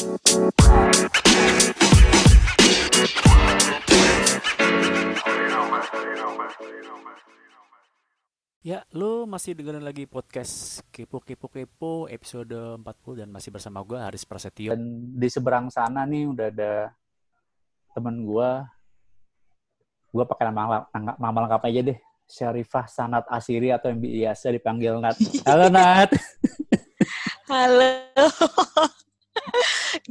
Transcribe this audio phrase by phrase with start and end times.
[0.00, 0.08] Ya,
[8.96, 14.24] lu masih dengerin lagi podcast Kepo Kepo Kepo episode 40 dan masih bersama gue Haris
[14.24, 14.72] Prasetyo.
[14.72, 16.96] Dan di seberang sana nih udah ada
[17.92, 18.50] temen gue.
[20.16, 21.98] Gue pakai nama, nama, nama lengkap aja deh.
[22.24, 25.20] Syarifah Sanat Asiri atau yang biasa dipanggil Nat.
[25.48, 26.08] Halo Nat.
[27.52, 28.00] Halo.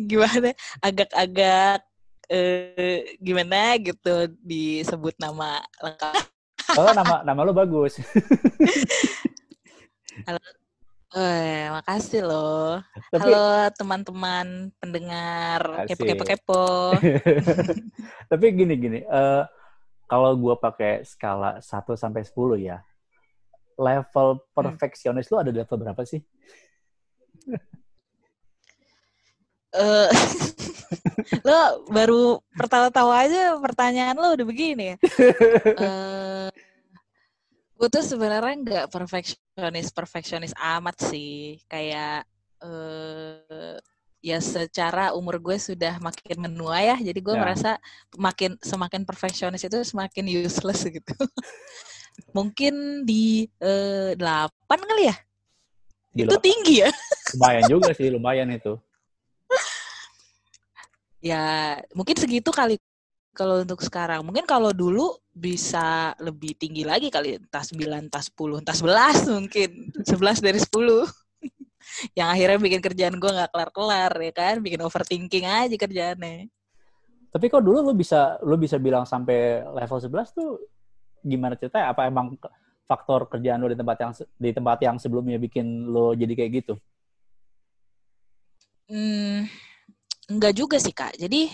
[0.07, 0.55] Gimana?
[0.79, 1.83] Agak-agak
[2.29, 6.23] eh, gimana gitu disebut nama lengkap.
[6.77, 7.99] Oh, nama nama lo bagus.
[10.23, 10.39] Halo.
[11.09, 12.85] Eh, makasih loh.
[13.09, 16.93] Tapi, Halo teman-teman pendengar kepo-kepo-kepo.
[18.29, 19.43] tapi gini gini, eh,
[20.05, 22.85] kalau gue pakai skala 1 sampai 10 ya,
[23.73, 26.21] level perfeksionis lu ada di level berapa sih?
[29.69, 30.09] Eh,
[31.47, 34.97] lo baru pertama-tama aja pertanyaan lo udah begini ya.
[35.79, 36.49] Eh,
[37.79, 41.61] gue tuh sebenarnya nggak perfeksionis perfeksionis amat sih.
[41.69, 42.25] Kayak
[42.59, 43.77] eh
[44.19, 47.39] ya secara umur gue sudah makin menua ya, jadi gue Ya.
[47.39, 47.71] merasa
[48.19, 51.13] makin semakin perfeksionis itu semakin useless gitu.
[52.35, 55.15] Mungkin di eh, 8 kali ya?
[56.11, 56.91] Gila, Itu tinggi ya?
[57.37, 58.75] lumayan juga sih, lumayan itu.
[61.19, 62.79] Ya mungkin segitu kali
[63.39, 64.19] kalau untuk sekarang.
[64.25, 69.69] Mungkin kalau dulu bisa lebih tinggi lagi kali, entah 9, entah 10, entah 11 mungkin.
[70.03, 71.07] 11 dari 10.
[72.19, 76.51] Yang akhirnya bikin kerjaan gue nggak kelar-kelar ya kan, bikin overthinking aja kerjaannya.
[77.29, 80.59] Tapi kok dulu lu bisa lu bisa bilang sampai level 11 tuh
[81.21, 81.93] gimana ceritanya?
[81.93, 82.35] Apa emang
[82.89, 86.73] faktor kerjaan lu di tempat yang di tempat yang sebelumnya bikin lu jadi kayak gitu?
[88.89, 89.45] Hmm,
[90.29, 91.17] enggak juga sih kak.
[91.17, 91.49] Jadi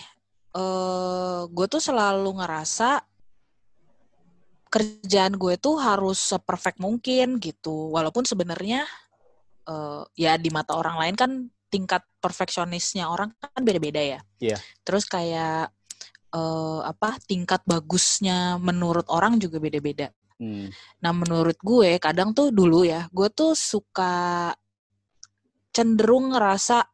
[0.56, 3.02] eh gue tuh selalu ngerasa
[4.66, 7.90] kerjaan gue tuh harus seperfect mungkin gitu.
[7.92, 8.84] Walaupun sebenarnya
[9.66, 11.30] eh ya di mata orang lain kan
[11.66, 14.20] tingkat perfeksionisnya orang kan beda-beda ya.
[14.38, 14.56] Iya.
[14.86, 15.72] Terus kayak
[16.36, 20.12] eh apa tingkat bagusnya menurut orang juga beda-beda.
[20.36, 20.68] Hmm.
[21.00, 24.52] Nah, menurut gue kadang tuh dulu ya, gue tuh suka
[25.72, 26.84] cenderung ngerasa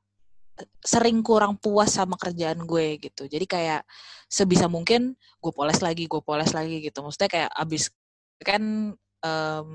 [0.83, 3.27] sering kurang puas sama kerjaan gue gitu.
[3.27, 3.83] Jadi kayak
[4.27, 7.03] sebisa mungkin gue poles lagi, gue poles lagi gitu.
[7.03, 7.91] Maksudnya kayak abis
[8.43, 8.63] kan
[9.23, 9.69] em,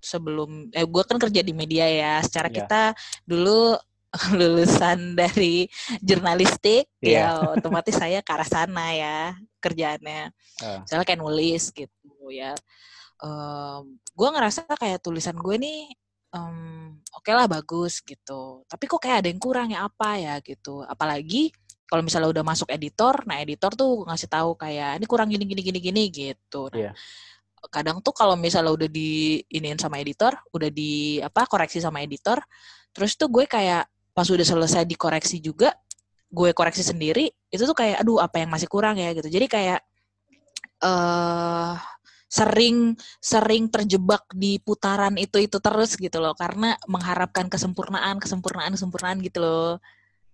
[0.00, 2.14] sebelum eh gue kan kerja di media ya.
[2.24, 2.56] Secara Iya.
[2.64, 2.82] kita
[3.24, 3.76] dulu
[4.38, 5.70] lulusan dari
[6.02, 7.30] jurnalistik Iya.
[7.46, 10.34] ya otomatis saya ke arah sana ya kerjaannya
[10.66, 10.82] Ah.
[10.82, 12.58] misalnya kayak nulis gitu ya
[14.16, 15.94] gue ngerasa kayak tulisan gue nih
[16.34, 18.62] em, oke lah bagus gitu.
[18.70, 20.82] Tapi kok kayak ada yang kurang ya apa ya gitu.
[20.86, 21.50] Apalagi
[21.90, 25.62] kalau misalnya udah masuk editor nah editor tuh ngasih tahu kayak ini kurang gini gini
[25.62, 26.70] gini gini gitu.
[26.70, 26.92] Nah Iya.
[27.68, 32.40] kadang tuh kalau misalnya udah di iniin sama editor udah di apa koreksi sama editor
[32.94, 33.84] terus tuh gue kayak
[34.16, 35.76] pas udah selesai dikoreksi juga
[36.30, 39.26] gue koreksi sendiri itu tuh kayak aduh apa yang masih kurang ya gitu.
[39.28, 39.80] Jadi kayak
[40.80, 41.74] eh
[42.30, 46.32] sering sering terjebak di putaran itu itu terus gitu loh.
[46.38, 49.72] Karena mengharapkan kesempurnaan kesempurnaan kesempurnaan gitu loh.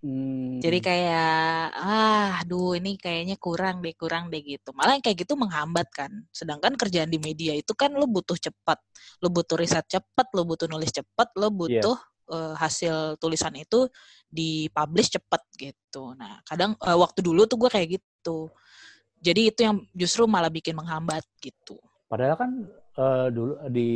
[0.07, 0.61] Hmm.
[0.61, 4.71] jadi kayak ah aduh ini kayaknya kurang deh kurang deh gitu.
[4.77, 6.12] Malah yang kayak gitu menghambat kan.
[6.31, 8.78] Sedangkan kerjaan di media itu kan lo butuh cepat.
[9.25, 11.97] Lo butuh riset cepat lo butuh nulis cepat lo butuh
[12.28, 13.89] eh, hasil tulisan itu
[14.28, 16.13] dipublish cepat gitu.
[16.15, 18.53] Nah kadang eh, waktu dulu tuh gue kayak gitu
[19.21, 21.81] jadi itu yang justru malah bikin menghambat gitu.
[22.06, 22.50] Padahal kan
[22.97, 23.91] eh, dulu di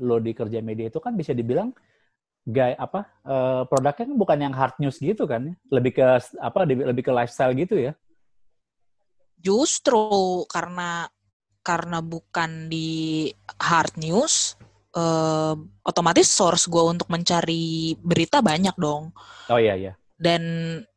[0.00, 1.74] lo di kerja media itu kan bisa dibilang
[2.46, 5.54] gay apa eh, produknya kan bukan yang hard news gitu kan ya.
[5.74, 6.04] lebih ke
[6.38, 7.92] apa lebih ke lifestyle gitu ya.
[9.42, 11.10] Justru karena
[11.66, 13.26] karena bukan di
[13.58, 14.54] hard news
[14.94, 19.10] eh, otomatis source gue untuk mencari berita banyak dong.
[19.50, 19.92] Oh iya iya.
[20.16, 20.42] Dan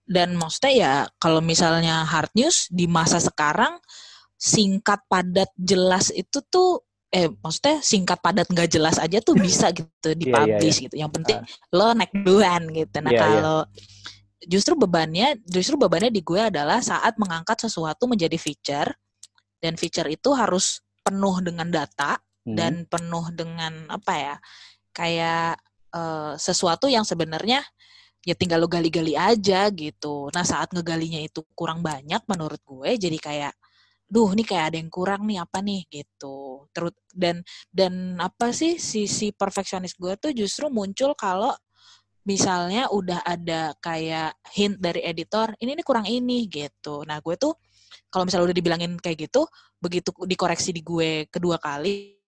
[0.10, 3.78] dan maksudnya ya kalau misalnya hard news di masa sekarang
[4.34, 10.10] singkat padat jelas itu tuh eh maksudnya singkat padat nggak jelas aja tuh bisa gitu
[10.18, 11.38] dipublish gitu yang penting
[11.70, 13.22] lo naik duluan gitu nah Iya, iya.
[13.22, 13.60] kalau
[14.50, 18.90] justru bebannya justru bebannya di gue adalah saat mengangkat sesuatu menjadi feature
[19.62, 22.18] dan feature itu harus penuh dengan data
[22.50, 22.56] Hmm.
[22.56, 24.36] dan penuh dengan apa ya
[24.96, 25.60] kayak
[25.92, 27.62] eh, sesuatu yang sebenarnya
[28.24, 30.30] ya tinggal lo gali-gali aja gitu.
[30.36, 33.54] Nah saat ngegalinya itu kurang banyak menurut gue jadi kayak
[34.10, 36.68] duh ini kayak ada yang kurang nih apa nih gitu.
[36.76, 41.54] Terus dan dan apa sih sisi perfeksionis gue tuh justru muncul kalau
[42.28, 47.58] misalnya udah ada kayak hint dari editor ini ini kurang ini gitu nah gue tuh
[48.12, 49.50] kalau misalnya udah dibilangin kayak gitu
[49.82, 52.20] begitu dikoreksi di gue kedua kali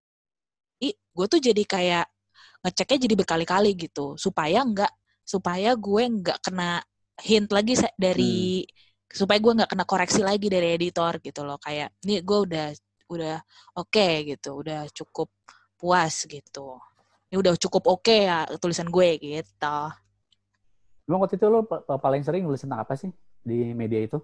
[1.12, 2.06] gue tuh jadi kayak
[2.64, 4.92] ngeceknya jadi berkali-kali gitu supaya nggak
[5.24, 6.82] supaya gue nggak kena
[7.22, 9.14] hint lagi dari hmm.
[9.14, 12.68] supaya gue nggak kena koreksi lagi dari editor gitu loh kayak ini gue udah
[13.12, 13.38] udah
[13.78, 15.30] oke okay, gitu udah cukup
[15.76, 16.80] puas gitu
[17.32, 19.78] ini udah cukup oke okay ya tulisan gue gitu
[21.12, 21.68] Emang waktu itu lo
[22.00, 23.12] paling sering nulis tentang apa sih
[23.44, 24.16] di media itu?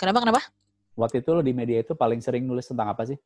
[0.00, 0.40] Kenapa kenapa?
[0.96, 3.20] Waktu itu lo di media itu paling sering nulis tentang apa sih?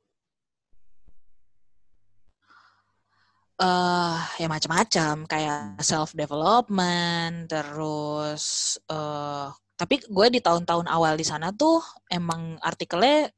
[3.60, 11.52] Uh, ya macam-macam kayak self development terus uh, tapi gue di tahun-tahun awal di sana
[11.52, 13.32] tuh emang artikelnya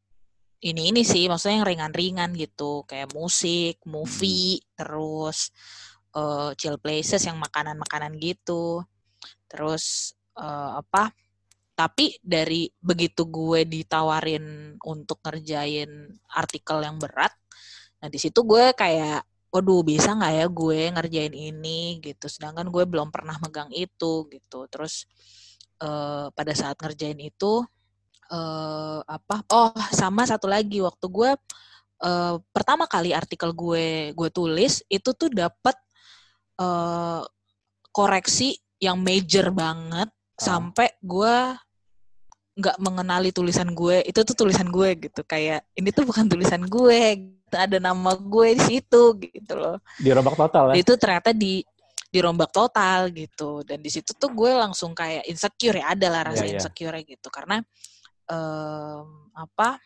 [0.63, 4.67] ini ini sih maksudnya yang ringan-ringan gitu kayak musik, movie, hmm.
[4.79, 5.51] terus
[6.15, 8.87] uh, chill places yang makanan-makanan gitu.
[9.51, 11.11] Terus uh, apa?
[11.75, 17.33] Tapi dari begitu gue ditawarin untuk ngerjain artikel yang berat,
[17.99, 22.01] nah di situ gue kayak waduh bisa nggak ya gue ngerjain ini?
[22.01, 22.27] Gitu.
[22.27, 24.65] Sedangkan gue belum pernah megang itu gitu.
[24.73, 25.05] Terus
[25.85, 27.61] uh, pada saat ngerjain itu
[28.33, 30.81] uh, apa oh sama satu lagi.
[30.81, 31.31] Waktu gue
[32.01, 35.77] uh, pertama kali artikel gue gue tulis itu tuh dapat
[36.57, 37.21] uh,
[37.93, 40.41] koreksi yang major banget oh.
[40.41, 41.37] sampai gue
[42.57, 44.01] nggak mengenali tulisan gue.
[44.09, 45.21] Itu tuh tulisan gue gitu.
[45.29, 47.01] Kayak ini tuh bukan tulisan gue
[47.57, 49.77] ada nama gue di situ gitu loh.
[50.01, 50.75] Dirombak total ya?
[50.81, 51.61] Itu ternyata di
[52.13, 56.45] dirombak total gitu dan di situ tuh gue langsung kayak insecure ya ada lah rasa
[56.45, 56.57] yeah, yeah.
[56.61, 57.65] insecure gitu karena
[58.29, 59.81] um, apa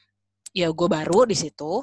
[0.50, 1.78] ya gue baru di situ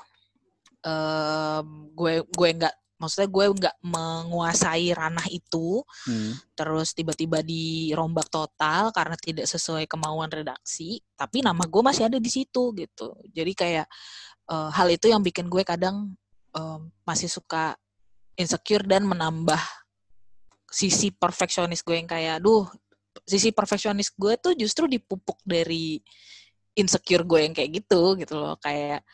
[0.84, 6.56] um, gue gue nggak maksudnya gue nggak menguasai ranah itu hmm.
[6.56, 12.32] terus tiba-tiba dirombak total karena tidak sesuai kemauan redaksi tapi nama gue masih ada di
[12.32, 13.88] situ gitu jadi kayak
[14.50, 16.16] uh, hal itu yang bikin gue kadang
[16.56, 17.78] uh, masih suka
[18.34, 19.60] insecure dan menambah
[20.74, 22.66] sisi perfeksionis gue yang kayak, duh,
[23.24, 26.02] sisi perfeksionis gue tuh justru dipupuk dari
[26.74, 28.58] insecure gue yang kayak gitu gitu loh.
[28.58, 29.06] Kayak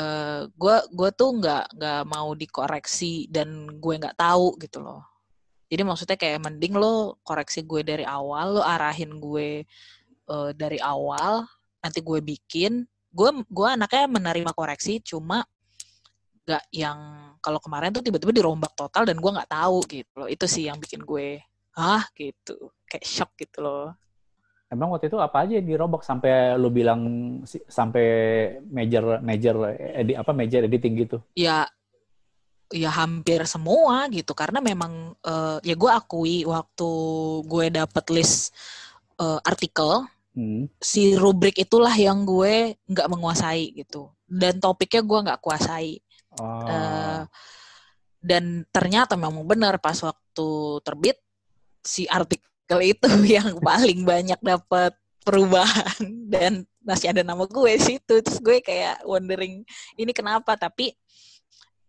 [0.00, 5.04] uh, gue gue tuh nggak nggak mau dikoreksi dan gue nggak tahu gitu loh.
[5.68, 9.64] Jadi maksudnya kayak mending lo koreksi gue dari awal lo arahin gue
[10.28, 11.48] uh, dari awal
[11.80, 15.44] nanti gue bikin gue gue anaknya menerima koreksi cuma
[16.42, 16.98] gak yang
[17.38, 20.28] kalau kemarin tuh tiba-tiba dirombak total dan gue nggak tahu gitu loh.
[20.30, 21.42] Itu sih yang bikin gue
[21.78, 22.70] ah gitu.
[22.86, 23.94] Kayak shock gitu loh.
[24.72, 26.02] Emang waktu itu apa aja yang dirombak?
[26.02, 27.00] Sampai lu bilang
[27.68, 28.06] sampai
[28.70, 31.18] major major edi, apa major editing gitu?
[31.36, 31.68] Ya
[32.72, 34.32] ya hampir semua gitu.
[34.32, 36.90] Karena memang uh, ya gue akui waktu
[37.44, 38.54] gue dapet list
[39.20, 40.68] uh, artikel hmm.
[40.80, 44.12] si rubrik itulah yang gue nggak menguasai gitu.
[44.24, 46.00] Dan topiknya gue nggak kuasai.
[46.40, 46.64] Oh.
[46.64, 47.28] uh,
[48.22, 50.48] dan ternyata memang benar pas waktu
[50.80, 51.20] terbit
[51.84, 56.00] si artikel itu yang paling banyak dapat perubahan.
[56.28, 58.20] Dan masih ada nama gue situ.
[58.22, 59.62] Terus gue kayak wondering
[59.98, 60.56] ini kenapa?
[60.56, 60.96] Tapi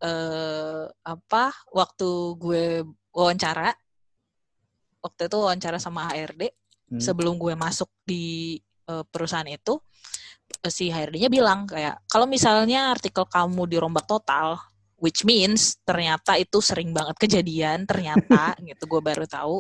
[0.04, 2.66] uh, apa waktu gue
[3.16, 3.72] wawancara
[5.04, 6.63] waktu itu wawancara sama HRD
[6.94, 7.02] hmm.
[7.02, 8.58] sebelum gue masuk di
[8.90, 9.78] uh, perusahaan itu
[10.62, 14.62] uh, si HRD-nya bilang kayak kalau misalnya artikel kamu dirombak total
[15.02, 19.60] which means ternyata itu sering banget kejadian ternyata gitu gue baru tahu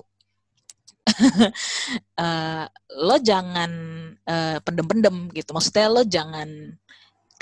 [2.22, 2.66] uh,
[3.08, 3.72] lo jangan
[4.24, 6.48] uh, pendem-pendem gitu maksudnya lo jangan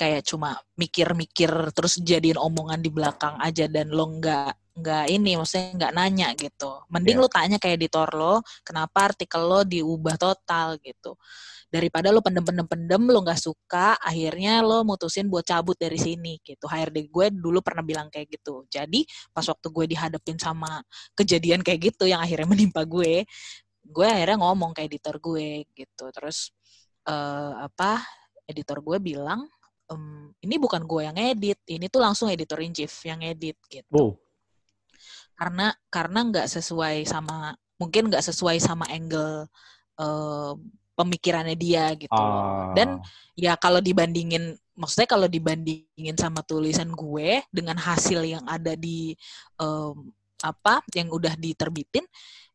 [0.01, 5.77] kayak cuma mikir-mikir terus jadiin omongan di belakang aja dan lo nggak nggak ini maksudnya
[5.77, 6.71] nggak nanya gitu.
[6.89, 7.23] Mending yeah.
[7.23, 11.13] lo tanya kayak editor lo kenapa artikel lo diubah total gitu.
[11.69, 16.65] Daripada lo pendem-pendem-pendem lo nggak suka akhirnya lo mutusin buat cabut dari sini gitu.
[16.65, 18.65] HRD gue dulu pernah bilang kayak gitu.
[18.71, 20.81] Jadi pas waktu gue dihadapin sama
[21.13, 23.27] kejadian kayak gitu yang akhirnya menimpa gue
[23.81, 26.05] gue akhirnya ngomong ke editor gue gitu.
[26.09, 26.49] Terus
[27.05, 28.01] uh, apa
[28.47, 29.45] editor gue bilang
[29.91, 33.91] um, ini bukan gue yang edit ini tuh langsung editor in chief yang edit gitu.
[33.91, 34.13] Oh.
[35.35, 39.49] Karena karena nggak sesuai sama mungkin nggak sesuai sama angle
[39.99, 40.53] uh,
[40.95, 42.13] pemikirannya dia gitu.
[42.13, 42.71] Uh.
[42.77, 43.01] dan
[43.33, 49.17] ya kalau dibandingin maksudnya kalau dibandingin sama tulisan gue dengan hasil yang ada di
[49.57, 52.05] um, apa yang udah diterbitin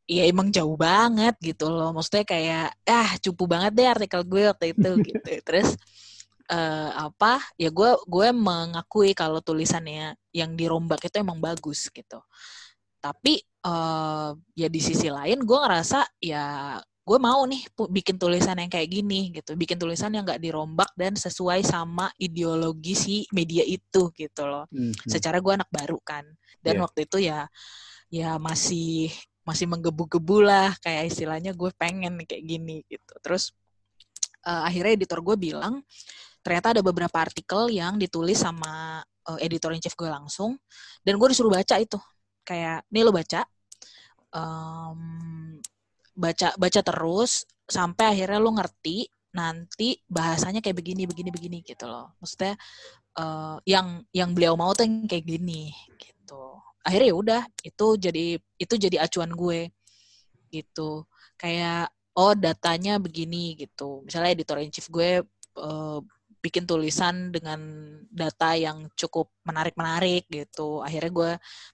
[0.06, 1.90] ya emang jauh banget gitu loh.
[1.90, 5.30] Maksudnya kayak ah cupu banget deh artikel gue waktu itu gitu.
[5.46, 5.74] Terus
[6.50, 12.22] uh, apa ya gue gue mengakui kalau tulisannya yang dirombak itu emang bagus gitu
[13.02, 16.76] tapi uh, ya di sisi lain gue ngerasa ya
[17.06, 21.14] gue mau nih bikin tulisan yang kayak gini gitu bikin tulisan yang nggak dirombak dan
[21.14, 24.90] sesuai sama ideologi si media itu gitu loh hmm.
[24.90, 25.06] hmm.
[25.06, 26.26] secara gue anak baru kan
[26.58, 26.82] dan yeah.
[26.82, 27.40] waktu itu ya
[28.10, 29.14] ya masih
[29.46, 33.54] masih menggebu-gebu lah kayak istilahnya gue pengen kayak gini gitu terus
[34.42, 35.86] uh, akhirnya editor gue bilang
[36.46, 40.54] ternyata ada beberapa artikel yang ditulis sama uh, editor in chief gue langsung
[41.02, 41.98] dan gue disuruh baca itu.
[42.46, 43.42] Kayak nih lo baca.
[44.30, 45.58] Um,
[46.14, 52.14] baca baca terus sampai akhirnya lu ngerti nanti bahasanya kayak begini begini begini gitu loh.
[52.22, 52.54] Maksudnya
[53.18, 56.62] uh, yang yang beliau mau tuh yang kayak gini gitu.
[56.86, 59.74] Akhirnya ya udah itu jadi itu jadi acuan gue
[60.54, 61.02] gitu.
[61.34, 64.06] Kayak oh datanya begini gitu.
[64.06, 65.26] Misalnya editor in chief gue
[65.58, 65.98] uh,
[66.46, 67.58] bikin tulisan dengan
[68.06, 70.78] data yang cukup menarik-menarik gitu.
[70.86, 71.32] Akhirnya gue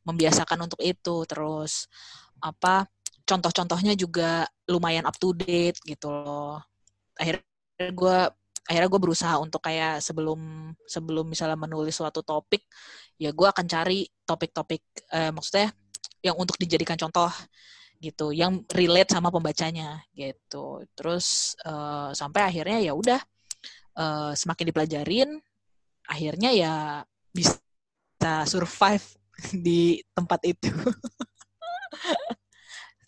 [0.08, 1.28] membiasakan untuk itu.
[1.28, 1.92] Terus
[2.40, 2.88] apa
[3.28, 6.64] contoh-contohnya juga lumayan up to date gitu loh.
[7.20, 7.44] Akhirnya
[7.92, 8.18] gue
[8.62, 12.62] akhirnya gue berusaha untuk kayak sebelum sebelum misalnya menulis suatu topik
[13.18, 15.74] ya gue akan cari topik-topik eh, maksudnya
[16.22, 17.28] yang untuk dijadikan contoh
[18.02, 20.82] gitu yang relate sama pembacanya gitu.
[20.98, 23.22] Terus uh, sampai akhirnya ya udah
[23.96, 25.30] uh, semakin dipelajarin
[26.08, 26.74] akhirnya ya
[27.32, 29.06] bisa survive
[29.66, 30.70] di tempat itu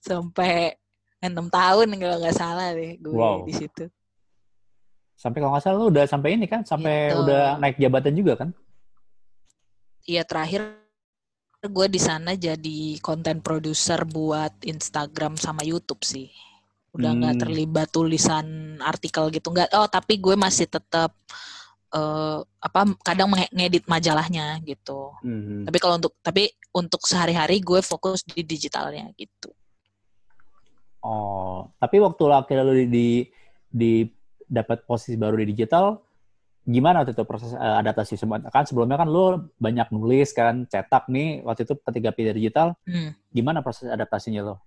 [0.09, 0.76] sampai
[1.25, 3.49] enam tahun kalau nggak salah deh gue wow.
[3.49, 3.88] di situ.
[5.17, 7.25] Sampai kalau nggak salah lu udah sampai ini kan, sampai gitu.
[7.25, 8.49] udah naik jabatan juga kan?
[10.05, 10.85] Iya terakhir
[11.64, 16.29] gue di sana jadi konten produser buat Instagram sama YouTube sih.
[16.95, 17.43] Udah nggak hmm.
[17.43, 19.75] terlibat tulisan artikel gitu nggak.
[19.75, 21.11] Oh tapi gue masih tetap
[21.95, 25.11] uh, apa kadang ngedit majalahnya gitu.
[25.23, 25.67] Hmm.
[25.67, 29.51] Tapi kalau untuk tapi untuk sehari-hari gue fokus di digitalnya gitu.
[31.05, 33.09] Oh, tapi waktu akhirnya lu di, di,
[33.69, 33.93] di
[34.49, 36.01] dapat posisi baru di digital,
[36.65, 38.41] gimana waktu itu proses uh, adaptasi semua?
[38.49, 43.13] Kan sebelumnya kan lu banyak nulis kan, cetak nih waktu itu ketika pindah digital, hmm.
[43.37, 44.65] gimana proses adaptasinya lo?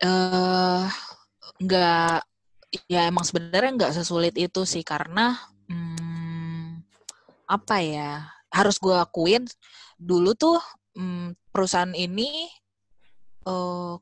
[0.00, 0.88] Eh, uh,
[1.60, 2.24] nggak,
[2.88, 5.36] ya emang sebenarnya nggak sesulit itu sih karena
[5.68, 6.80] hmm,
[7.50, 9.44] apa ya harus gue akuin
[10.00, 10.56] dulu tuh
[10.96, 12.48] hmm, perusahaan ini
[13.44, 14.00] uh,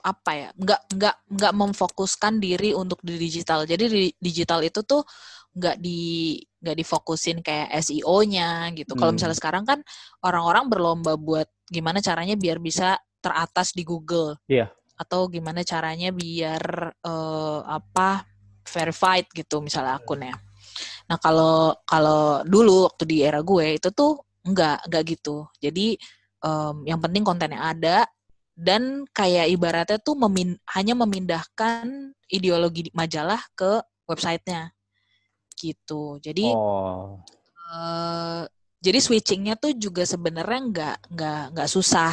[0.00, 5.04] apa ya nggak nggak nggak memfokuskan diri untuk di digital jadi di digital itu tuh
[5.52, 9.00] nggak di nggak difokusin kayak SEO-nya gitu hmm.
[9.00, 9.84] kalau misalnya sekarang kan
[10.24, 14.72] orang-orang berlomba buat gimana caranya biar bisa teratas di Google yeah.
[15.00, 18.28] Atau gimana caranya biar uh, apa
[18.68, 20.36] verified gitu misalnya akunnya.
[21.08, 25.48] Nah kalau kalau dulu waktu di era gue itu tuh nggak nggak gitu.
[25.56, 25.96] Jadi
[26.44, 28.04] um, yang penting kontennya ada
[28.52, 34.68] dan kayak ibaratnya tuh memin hanya memindahkan ideologi majalah ke websitenya.
[35.56, 36.20] Gitu.
[36.20, 37.24] Jadi oh.
[37.72, 38.44] uh,
[38.80, 42.12] jadi switchingnya tuh juga sebenarnya nggak nggak nggak susah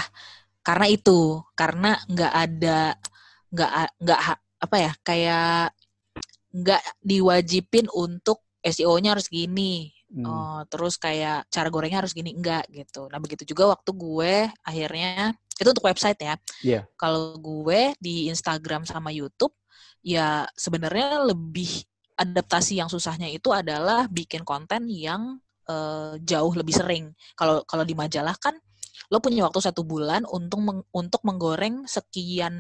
[0.67, 2.79] karena itu karena nggak ada
[3.55, 3.71] nggak
[4.03, 4.19] nggak
[4.59, 5.71] apa ya kayak
[6.51, 10.23] nggak diwajibin untuk SEO-nya harus gini Hmm.
[10.23, 13.11] Uh, terus kayak cara gorengnya harus gini enggak gitu.
[13.11, 16.35] Nah begitu juga waktu gue akhirnya itu untuk website ya.
[16.63, 16.83] Yeah.
[16.95, 19.51] Kalau gue di Instagram sama YouTube
[19.99, 21.83] ya sebenarnya lebih
[22.15, 27.11] adaptasi yang susahnya itu adalah bikin konten yang uh, jauh lebih sering.
[27.35, 28.55] Kalau kalau di majalah kan
[29.07, 32.53] lo punya waktu satu bulan untuk meng, untuk menggoreng sekian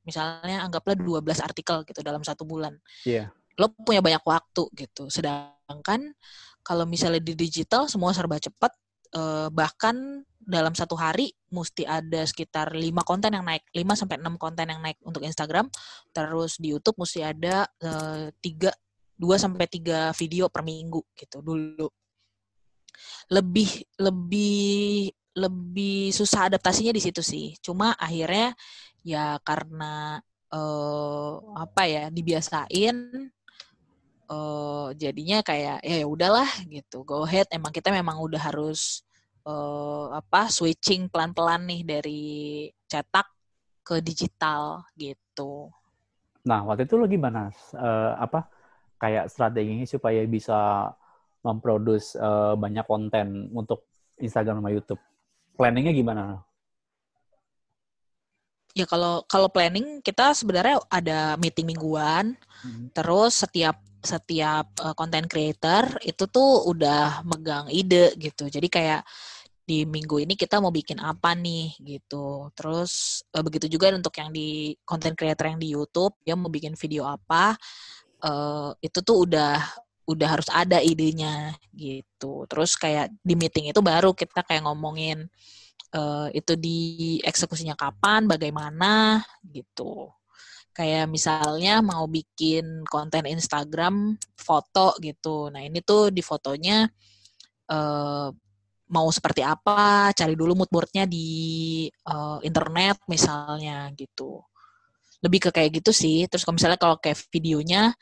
[0.00, 2.80] misalnya anggaplah 12 artikel gitu dalam satu bulan.
[3.04, 3.28] Yeah.
[3.60, 5.12] Lo punya banyak waktu gitu.
[5.12, 6.16] Sedangkan
[6.64, 8.72] kalau misalnya di digital semua serba cepat,
[9.12, 14.40] eh, bahkan dalam satu hari mesti ada sekitar lima konten yang naik, 5 sampai enam
[14.40, 15.68] konten yang naik untuk Instagram.
[16.16, 18.72] Terus di YouTube mesti ada eh, tiga
[19.20, 21.92] 2 sampai tiga video per minggu gitu dulu.
[23.30, 27.54] Lebih lebih lebih susah adaptasinya di situ sih.
[27.62, 28.52] Cuma akhirnya
[29.00, 30.20] ya karena
[30.52, 32.96] uh, apa ya dibiasain
[34.30, 39.02] uh, jadinya kayak ya, ya udahlah gitu go ahead emang kita memang udah harus
[39.46, 42.22] uh, apa switching pelan-pelan nih dari
[42.86, 43.28] cetak
[43.80, 45.72] ke digital gitu.
[46.46, 48.46] Nah waktu itu lo gimana uh, apa
[49.00, 50.92] kayak strateginya supaya bisa
[51.40, 53.86] memproduksi uh, banyak konten untuk
[54.20, 55.00] Instagram sama YouTube?
[55.56, 56.44] Planningnya gimana?
[58.70, 62.94] Ya kalau kalau planning kita sebenarnya ada meeting mingguan, hmm.
[62.94, 68.48] terus setiap setiap uh, content creator itu tuh udah megang ide gitu.
[68.48, 69.02] Jadi kayak
[69.70, 72.50] di minggu ini kita mau bikin apa nih gitu.
[72.58, 76.74] Terus uh, begitu juga untuk yang di content creator yang di YouTube, dia mau bikin
[76.74, 77.54] video apa,
[78.24, 79.60] uh, itu tuh udah
[80.08, 82.44] udah harus ada idenya gitu.
[82.48, 85.28] Terus kayak di meeting itu baru kita kayak ngomongin
[85.94, 90.10] uh, itu di eksekusinya kapan, bagaimana gitu.
[90.70, 95.50] Kayak misalnya mau bikin konten Instagram foto gitu.
[95.50, 96.86] Nah ini tuh di fotonya
[97.70, 98.28] uh,
[98.90, 104.42] mau seperti apa, cari dulu mood boardnya di uh, internet misalnya gitu.
[105.22, 106.26] Lebih ke kayak gitu sih.
[106.26, 107.94] Terus kalau misalnya kalau kayak videonya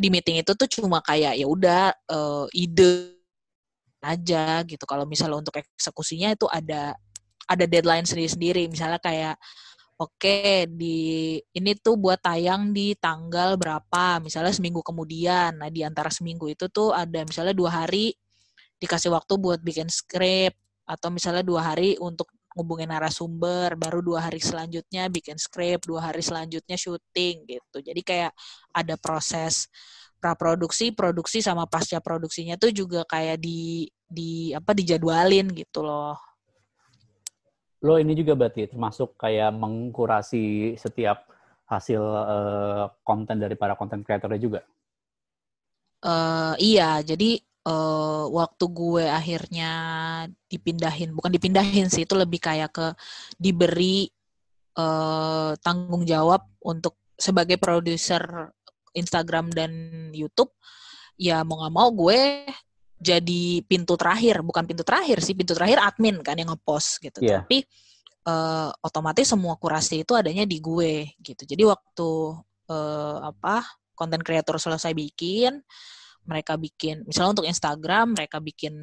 [0.00, 3.20] di meeting itu tuh cuma kayak ya udah uh, ide
[4.00, 4.80] aja gitu.
[4.88, 6.96] Kalau misalnya untuk eksekusinya itu ada
[7.44, 8.64] ada deadline sendiri-sendiri.
[8.72, 9.36] Misalnya kayak
[10.00, 15.60] oke okay, di ini tuh buat tayang di tanggal berapa, misalnya seminggu kemudian.
[15.60, 18.16] Nah di antara seminggu itu tuh ada misalnya dua hari
[18.80, 20.56] dikasih waktu buat bikin skrip
[20.88, 26.22] atau misalnya dua hari untuk ngubungin narasumber, baru dua hari selanjutnya bikin skrip, dua hari
[26.22, 27.78] selanjutnya syuting gitu.
[27.78, 28.32] Jadi kayak
[28.74, 29.70] ada proses
[30.20, 36.18] praproduksi, produksi sama pasca produksinya tuh juga kayak di di apa dijadwalin gitu loh.
[37.80, 41.24] Lo ini juga berarti termasuk kayak mengkurasi setiap
[41.70, 44.60] hasil uh, konten dari para konten kreatornya juga?
[46.00, 49.72] Uh, iya, jadi uh, waktu gue akhirnya
[50.48, 52.86] dipindahin, bukan dipindahin sih, itu lebih kayak ke
[53.36, 54.08] diberi
[54.78, 58.52] uh, tanggung jawab untuk sebagai produser
[58.96, 59.70] Instagram dan
[60.16, 60.50] YouTube,
[61.20, 62.48] ya mau nggak mau gue
[63.00, 67.24] jadi pintu terakhir, bukan pintu terakhir sih, pintu terakhir admin kan yang ngepost gitu.
[67.24, 67.44] Yeah.
[67.44, 67.64] Tapi
[68.28, 71.42] uh, otomatis semua kurasi itu adanya di gue gitu.
[71.48, 72.10] Jadi waktu
[72.68, 73.64] uh, apa
[73.96, 75.64] konten kreator selesai bikin,
[76.28, 78.74] mereka bikin misalnya untuk Instagram mereka bikin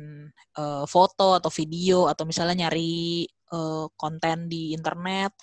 [0.57, 5.33] uh, foto atau video atau misalnya nyari uh, konten di internet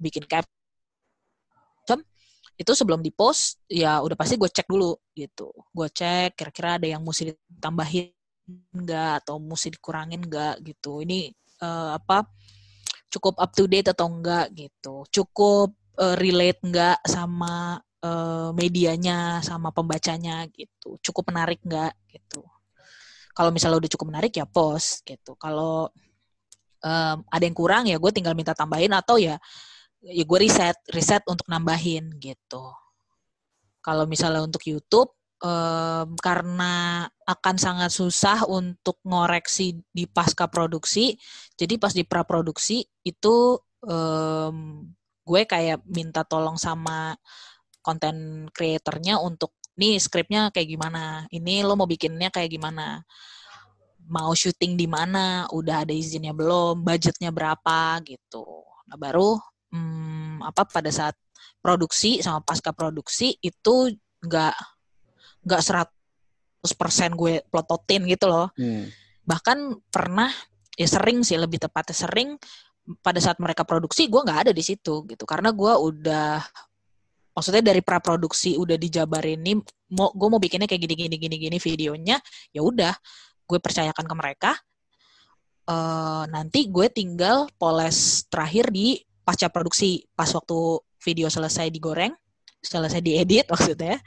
[0.00, 2.02] bikin caption
[2.62, 5.50] itu sebelum dipost ya udah pasti gue cek dulu gitu.
[5.72, 8.12] Gue cek kira-kira ada yang mesti ditambahin
[8.76, 11.02] enggak atau mesti dikurangin enggak gitu.
[11.02, 11.32] Ini
[11.64, 12.28] uh, apa
[13.08, 15.02] cukup up to date atau enggak gitu.
[15.08, 20.98] Cukup uh, relate enggak sama uh, medianya sama pembacanya gitu.
[21.00, 21.94] Cukup menarik nggak?
[22.10, 22.42] Gitu.
[23.32, 25.38] Kalau misalnya udah cukup menarik ya post gitu.
[25.40, 25.88] Kalau
[26.84, 29.38] um, ada yang kurang ya gue tinggal minta tambahin atau ya
[30.02, 32.74] ya gue riset riset untuk nambahin gitu.
[33.82, 35.10] Kalau misalnya untuk YouTube
[35.42, 41.18] um, karena akan sangat susah untuk ngoreksi di pasca produksi
[41.58, 44.86] jadi pas di pra produksi itu um,
[45.22, 47.14] gue kayak minta tolong sama
[47.82, 53.02] konten kreatornya untuk nih skripnya kayak gimana, ini lo mau bikinnya kayak gimana,
[54.08, 58.44] mau syuting di mana, udah ada izinnya belum, budgetnya berapa gitu.
[58.88, 59.40] Nah baru
[59.72, 61.16] hmm, apa pada saat
[61.62, 64.56] produksi sama pasca produksi itu nggak
[65.42, 65.62] nggak
[66.62, 68.52] 100% gue plototin gitu loh.
[68.54, 68.86] Hmm.
[69.26, 70.30] Bahkan pernah
[70.76, 72.36] ya sering sih lebih tepatnya sering
[73.00, 76.42] pada saat mereka produksi gue nggak ada di situ gitu karena gue udah
[77.32, 79.56] maksudnya dari praproduksi udah dijabarin nih
[79.96, 82.16] mau gue mau bikinnya kayak gini gini gini gini videonya
[82.52, 82.92] ya udah
[83.48, 84.52] gue percayakan ke mereka.
[85.62, 92.10] Uh, nanti gue tinggal poles terakhir di pasca produksi pas waktu video selesai digoreng
[92.62, 94.00] selesai diedit maksudnya.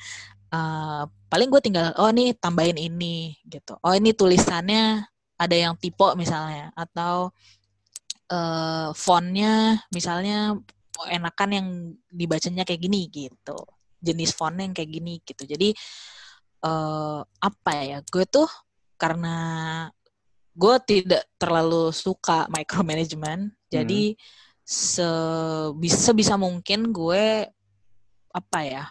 [0.49, 3.77] Uh, paling gue tinggal oh nih tambahin ini gitu.
[3.85, 7.29] Oh ini tulisannya ada yang tipe misalnya atau
[8.31, 10.55] uh, fontnya misalnya
[11.11, 11.67] enakan yang
[12.07, 13.57] dibacanya kayak gini gitu.
[13.99, 15.43] Jenis font yang kayak gini gitu.
[15.43, 15.75] Jadi
[16.63, 18.47] uh, apa ya gue tuh
[18.95, 19.37] karena
[20.55, 23.67] gue tidak terlalu suka micromanagement hmm.
[23.67, 24.15] jadi
[24.63, 27.43] sebisa sebisa mungkin gue
[28.31, 28.87] apa ya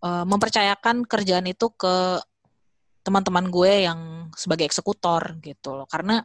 [0.00, 2.22] uh, mempercayakan kerjaan itu ke
[3.04, 4.00] teman-teman gue yang
[4.36, 5.88] sebagai eksekutor gitu loh.
[5.88, 6.20] Karena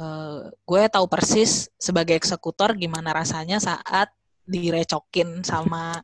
[0.00, 4.08] uh, gue tahu persis sebagai eksekutor gimana rasanya saat
[4.48, 6.00] direcokin sama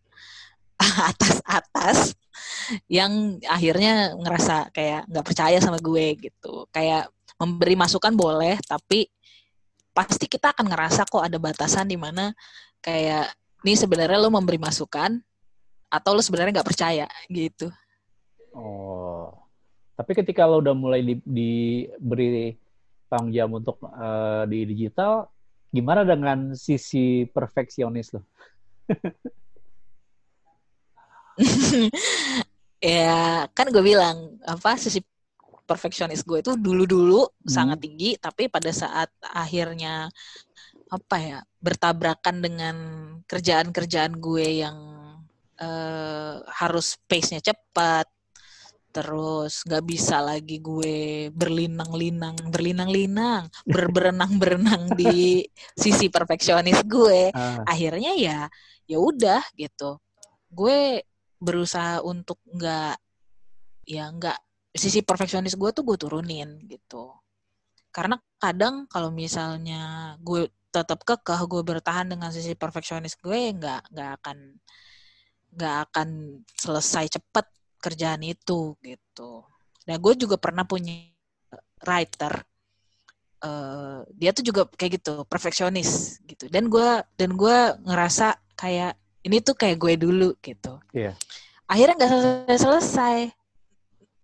[1.10, 2.14] atas-atas
[2.86, 6.68] yang akhirnya ngerasa kayak nggak percaya sama gue gitu.
[6.70, 7.08] Kayak
[7.40, 9.08] memberi masukan boleh tapi
[9.96, 12.36] pasti kita akan ngerasa kok ada batasan di mana
[12.84, 13.32] kayak
[13.64, 15.16] ini sebenarnya lo memberi masukan
[15.88, 17.72] atau lo sebenarnya nggak percaya gitu.
[18.52, 19.32] Oh.
[19.96, 22.52] Tapi ketika lo udah mulai di, diberi
[23.06, 25.30] tanggung jawab untuk uh, di digital,
[25.70, 28.22] gimana dengan sisi perfeksionis lo?
[32.80, 35.02] ya kan gue bilang apa sisi
[35.66, 37.50] perfeksionis gue itu dulu-dulu Hmm.
[37.50, 40.08] sangat tinggi, tapi pada saat akhirnya
[40.86, 42.76] apa ya bertabrakan dengan
[43.26, 44.78] kerjaan-kerjaan gue yang
[45.58, 48.06] eh, harus pace-nya cepat,
[48.96, 49.60] terus.
[49.68, 55.44] Nggak bisa lagi gue berlinang-linang, berlinang-linang, ber- berenang-berenang di
[55.82, 57.28] sisi perfeksionis gue.
[57.36, 58.48] Ah, akhirnya ya
[58.88, 60.00] ya udah gitu.
[60.48, 61.04] Gue
[61.36, 62.96] berusaha untuk nggak
[63.84, 64.38] ya nggak
[64.72, 67.12] sisi perfeksionis gue tuh gue turunin gitu.
[67.92, 74.10] Karena kadang kalau misalnya gue tetap kekeh gue bertahan dengan sisi perfeksionis gue nggak nggak
[74.20, 74.38] akan
[75.56, 76.08] nggak akan
[76.52, 77.46] selesai cepet
[77.86, 79.46] kerjaan itu gitu.
[79.86, 81.06] Nah gue juga pernah punya
[81.86, 82.42] writer
[83.46, 86.50] eh, dia tuh juga kayak gitu perfeksionis gitu.
[86.50, 90.82] Dan gue dan gue ngerasa kayak ini tuh kayak gue dulu gitu.
[90.90, 91.14] Iya.
[91.66, 93.18] akhirnya nggak selesai selesai.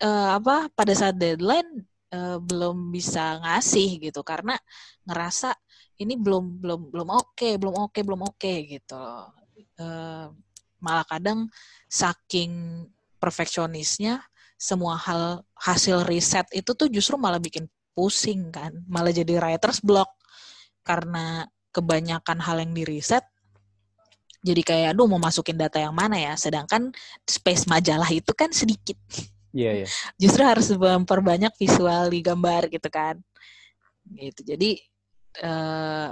[0.03, 4.27] Eh, apa pada saat deadline eh, belum bisa ngasih gitu.
[4.27, 4.59] Karena
[5.07, 5.55] ngerasa
[6.03, 9.31] ini belum belum belum oke belum oke belum oke gitu loh.
[9.79, 10.27] Eh,
[10.83, 11.47] malah kadang
[11.87, 12.83] saking
[13.23, 14.19] perfeksionisnya
[14.59, 20.11] semua hal hasil riset itu tuh justru malah bikin pusing kan malah jadi writer's block.
[20.83, 23.23] Karena kebanyakan hal yang di riset
[24.43, 26.35] jadi kayak aduh mau masukin data yang mana ya?
[26.35, 26.91] Sedangkan
[27.23, 28.99] space majalah itu kan sedikit.
[29.55, 29.87] Iya, iya.
[30.23, 33.23] justru harus memperbanyak visual di gambar gitu kan.
[34.11, 34.43] Gitu.
[34.43, 34.71] Jadi
[35.39, 36.11] eh,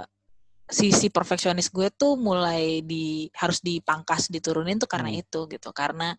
[0.71, 5.19] sisi perfeksionis gue tuh mulai di harus dipangkas diturunin tuh karena Hmm.
[5.19, 5.69] itu gitu.
[5.75, 6.15] Karena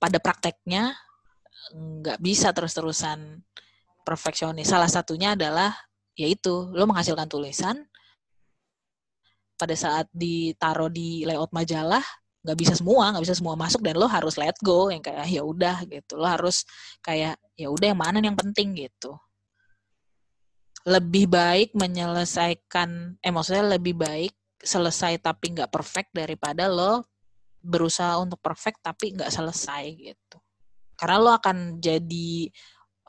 [0.00, 0.96] pada prakteknya
[1.76, 3.44] nggak bisa terus-terusan
[4.02, 4.72] perfeksionis.
[4.72, 5.76] Salah satunya adalah
[6.16, 7.76] yaitu lo menghasilkan tulisan
[9.54, 12.02] pada saat ditaruh di layout majalah
[12.40, 15.44] nggak bisa semua nggak bisa semua masuk dan lo harus let go yang kayak ya
[15.44, 16.16] udah gitu.
[16.16, 16.64] Lo harus
[17.04, 18.72] kayak ya udah yang mana yang penting?
[18.72, 19.12] gitu.
[20.88, 23.32] Lebih baik menyelesaikan eh
[23.68, 27.04] lebih baik selesai tapi nggak perfect daripada lo
[27.60, 30.38] berusaha untuk perfect tapi nggak selesai gitu.
[30.96, 32.48] Karena lo akan jadi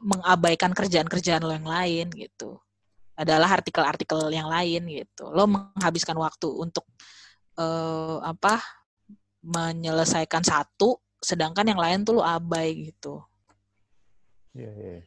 [0.02, 2.60] mengabaikan kerjaan-kerjaan lo yang lain gitu.
[3.16, 5.30] Adalah artikel-artikel yang lain gitu.
[5.32, 6.88] Lo menghabiskan waktu untuk
[7.60, 8.60] eh, apa
[9.42, 13.22] menyelesaikan satu sedangkan yang lain tuh lo abai gitu.
[14.58, 15.02] Iya, iya.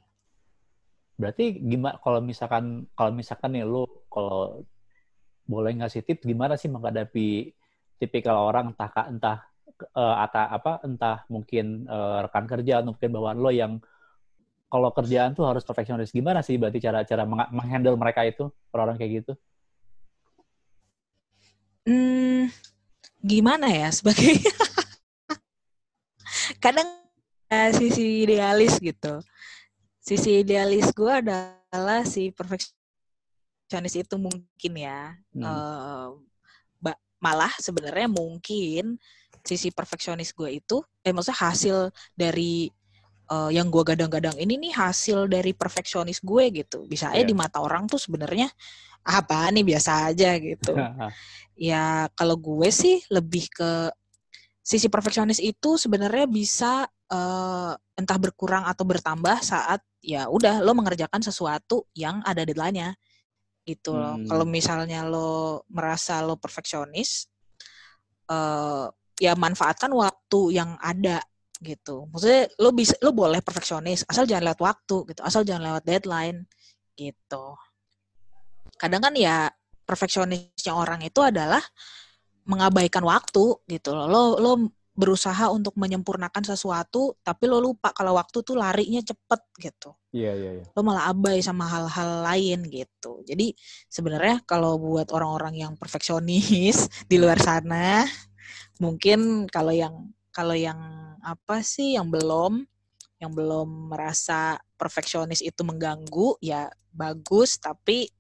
[1.15, 4.67] Berarti gimana kalau misalkan kalau misalkan nih lu kalau
[5.45, 7.53] boleh ngasih tips gimana sih menghadapi
[8.01, 9.39] tipikal orang entah ka- entah
[9.75, 13.73] eh, ata apa entah mungkin eh, rekan kerja atau mungkin bawahan lo yang
[14.73, 19.13] kalau kerjaan tuh harus perfeksionis gimana sih berarti cara-cara meng- menghandle mereka itu orang-orang kayak
[19.23, 19.33] gitu?
[21.85, 22.49] Hmm,
[23.21, 24.41] gimana ya sebagai
[26.65, 26.89] kadang
[27.53, 29.21] eh, sisi idealis gitu.
[30.01, 35.17] Sisi idealis gue adalah si perfeksionis itu mungkin ya.
[35.33, 35.45] Hmm.
[35.45, 36.17] Ba-
[37.25, 39.01] malah sebenarnya mungkin
[39.41, 41.77] sisi perfeksionis gue itu eh maksudnya hasil
[42.13, 42.69] dari
[43.33, 46.85] eh, yang gue gadang-gadang ini nih hasil dari perfeksionis gue gitu.
[46.85, 47.29] Bisa aja Iya.
[47.33, 48.53] di mata orang tuh sebenarnya
[49.05, 50.77] apa nih biasa aja gitu.
[51.55, 53.87] Ya kalau gue sih lebih ke
[54.59, 61.23] sisi perfeksionis itu sebenarnya bisa eh, entah berkurang atau bertambah saat ya udah lo mengerjakan
[61.23, 62.93] sesuatu yang ada deadline-nya
[63.65, 64.21] gitu loh.
[64.21, 64.29] Hmm.
[64.29, 67.29] Kalau misalnya lo merasa lo perfeksionis
[68.25, 68.87] eh
[69.21, 71.21] ya manfaatkan waktu yang ada
[71.65, 72.09] gitu.
[72.13, 76.45] Maksudnya lo bisa lo boleh perfeksionis asal jangan lewat waktu gitu, asal jangan lewat deadline
[76.95, 77.57] gitu.
[78.77, 79.49] Kadang kan ya
[79.85, 81.63] perfeksionisnya orang itu adalah
[82.45, 84.07] mengabaikan waktu gitu loh.
[84.09, 84.51] Lo lo
[84.95, 89.91] berusaha untuk menyempurnakan sesuatu tapi lo lupa kalau waktu tuh larinya cepet gitu.
[90.15, 93.19] iya iya iya Lo malah abai sama hal-hal lain gitu.
[93.27, 93.51] Jadi
[93.91, 98.07] sebenarnya kalau buat orang-orang yang perfeksionis di luar sana
[98.79, 100.79] mungkin kalau yang kalau yang
[101.23, 102.67] apa sih yang belum
[103.23, 108.11] yang belum merasa perfeksionis itu mengganggu ya bagus tapi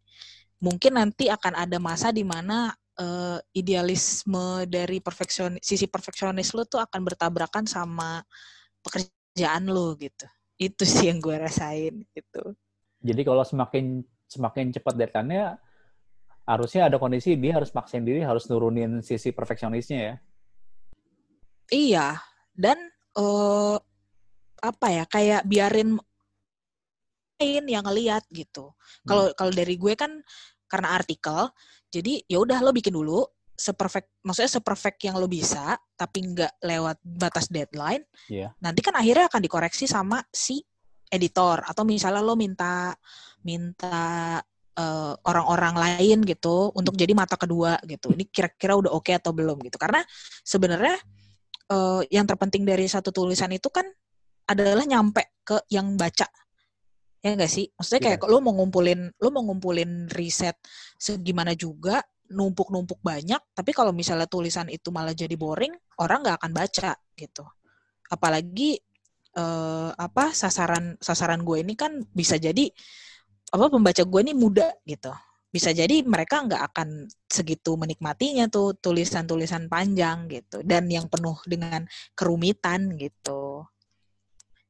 [0.62, 6.82] mungkin nanti akan ada masa di mana eh, idealisme dari perfeksionis sisi perfeksionis lo tuh
[6.82, 8.22] akan bertabrakan sama
[8.82, 10.26] pekerjaan lo gitu.
[10.54, 12.54] Itu sih yang gue rasain gitu.
[13.04, 15.58] Jadi kalau semakin semakin cepat deadline-nya
[16.44, 20.14] harusnya ada kondisi dia harus maksain diri harus nurunin sisi perfeksionisnya ya.
[21.72, 22.08] Iya.
[22.54, 22.78] Dan
[23.14, 23.76] eh
[24.64, 26.00] apa ya kayak biarin
[27.40, 28.72] lain yang ngeliat gitu.
[29.04, 30.22] Kalau kalau dari gue kan
[30.70, 31.52] karena artikel
[31.94, 33.22] jadi ya udah lo bikin dulu
[33.54, 38.50] seperfect maksudnya seperfect yang lo bisa tapi nggak lewat batas deadline Iya.
[38.58, 40.58] nanti kan akhirnya akan dikoreksi sama si
[41.14, 42.90] editor atau misalnya lo minta
[43.46, 44.40] minta
[44.74, 48.10] eh, orang-orang lain gitu untuk jadi mata kedua gitu.
[48.10, 49.78] Ini kira-kira udah oke atau belum gitu.
[49.78, 50.02] Karena
[50.42, 50.98] sebenarnya
[51.70, 53.86] eh, yang terpenting dari satu tulisan itu kan
[54.50, 56.26] adalah nyampe ke yang baca.
[57.24, 57.72] Ya enggak sih?
[57.72, 60.60] Maksudnya kayak lo mau ngumpulin lo mau ngumpulin riset
[61.00, 65.72] segimana juga numpuk-numpuk banyak, tapi kalau misalnya tulisan itu malah jadi boring,
[66.04, 67.44] orang nggak akan baca gitu.
[68.12, 68.76] Apalagi
[69.40, 72.68] eh, apa sasaran sasaran gue ini kan bisa jadi
[73.56, 75.12] apa pembaca gue ini muda gitu.
[75.48, 81.86] Bisa jadi mereka nggak akan segitu menikmatinya tuh tulisan-tulisan panjang gitu dan yang penuh dengan
[82.12, 83.64] kerumitan gitu.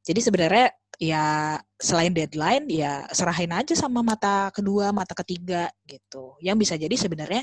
[0.05, 6.39] Jadi sebenarnya ya selain deadline ya serahin aja sama mata kedua, mata ketiga gitu.
[6.41, 7.43] Yang bisa jadi sebenarnya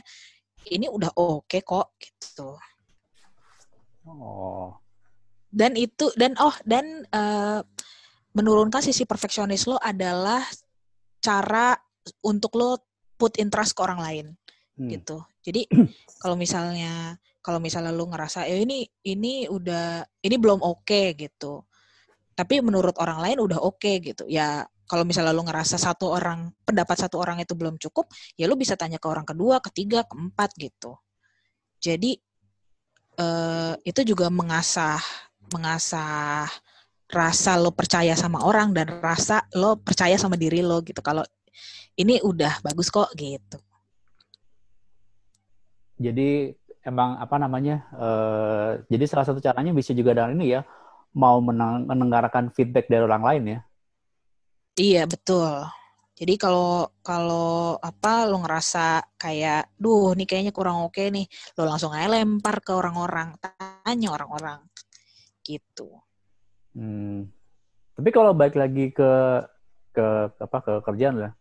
[0.72, 2.56] ini udah oke kok gitu.
[4.08, 4.76] Oh.
[5.52, 7.60] Dan itu dan oh dan eh,
[8.32, 10.42] menurunkan sisi perfeksionis lo adalah
[11.20, 11.76] cara
[12.24, 12.80] untuk lo
[13.20, 14.28] put in trust ke orang lain
[14.82, 14.90] Hmm.
[14.90, 15.18] gitu.
[15.46, 15.70] Jadi
[16.22, 21.66] kalau misalnya kalau misalnya lu ngerasa ya ini ini udah ini belum oke gitu.
[22.42, 24.26] Tapi menurut orang lain udah oke gitu.
[24.26, 28.58] Ya kalau misalnya lu ngerasa satu orang pendapat satu orang itu belum cukup, ya lu
[28.58, 30.98] bisa tanya ke orang kedua, ketiga, keempat gitu.
[31.78, 32.18] Jadi
[33.22, 34.98] eh, itu juga mengasah
[35.54, 36.50] mengasah
[37.14, 41.06] rasa lo percaya sama orang dan rasa lo percaya sama diri lo gitu.
[41.06, 41.22] Kalau
[42.02, 43.62] ini udah bagus kok gitu.
[46.02, 47.86] Jadi emang apa namanya?
[47.94, 50.66] eh, jadi salah satu caranya bisa juga dengan ini ya,
[51.12, 53.60] mau mendengarkan feedback dari orang lain ya.
[54.80, 55.68] Iya betul.
[56.22, 61.26] Jadi kalau kalau apa lo ngerasa kayak, duh ini kayaknya kurang oke nih,
[61.58, 64.62] lo langsung aja lempar ke orang-orang, tanya orang-orang,
[65.42, 65.98] gitu.
[66.78, 67.26] Hmm.
[67.98, 69.12] Tapi kalau balik lagi ke
[69.92, 70.06] ke
[70.38, 71.34] apa ke kerjaan lah,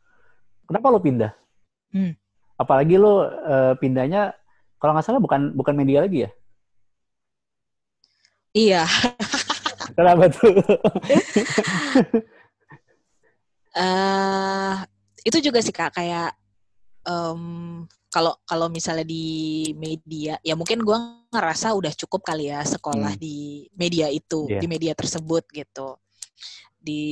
[0.64, 1.32] kenapa lo pindah?
[1.92, 2.16] Hmm.
[2.56, 4.32] Apalagi lo eh, pindahnya
[4.80, 6.30] kalau nggak salah bukan bukan media lagi ya?
[8.56, 8.82] Iya.
[9.96, 10.54] Kenapa tuh?
[13.70, 14.74] eh
[15.22, 16.34] itu juga sih kak kayak
[17.06, 17.42] em,
[18.10, 20.98] kalau kalau misalnya di media, ya mungkin gua
[21.30, 23.22] ngerasa udah cukup kali ya sekolah Hmm.
[23.22, 24.58] di media itu, Iya.
[24.58, 25.94] di media tersebut gitu.
[26.74, 27.02] Di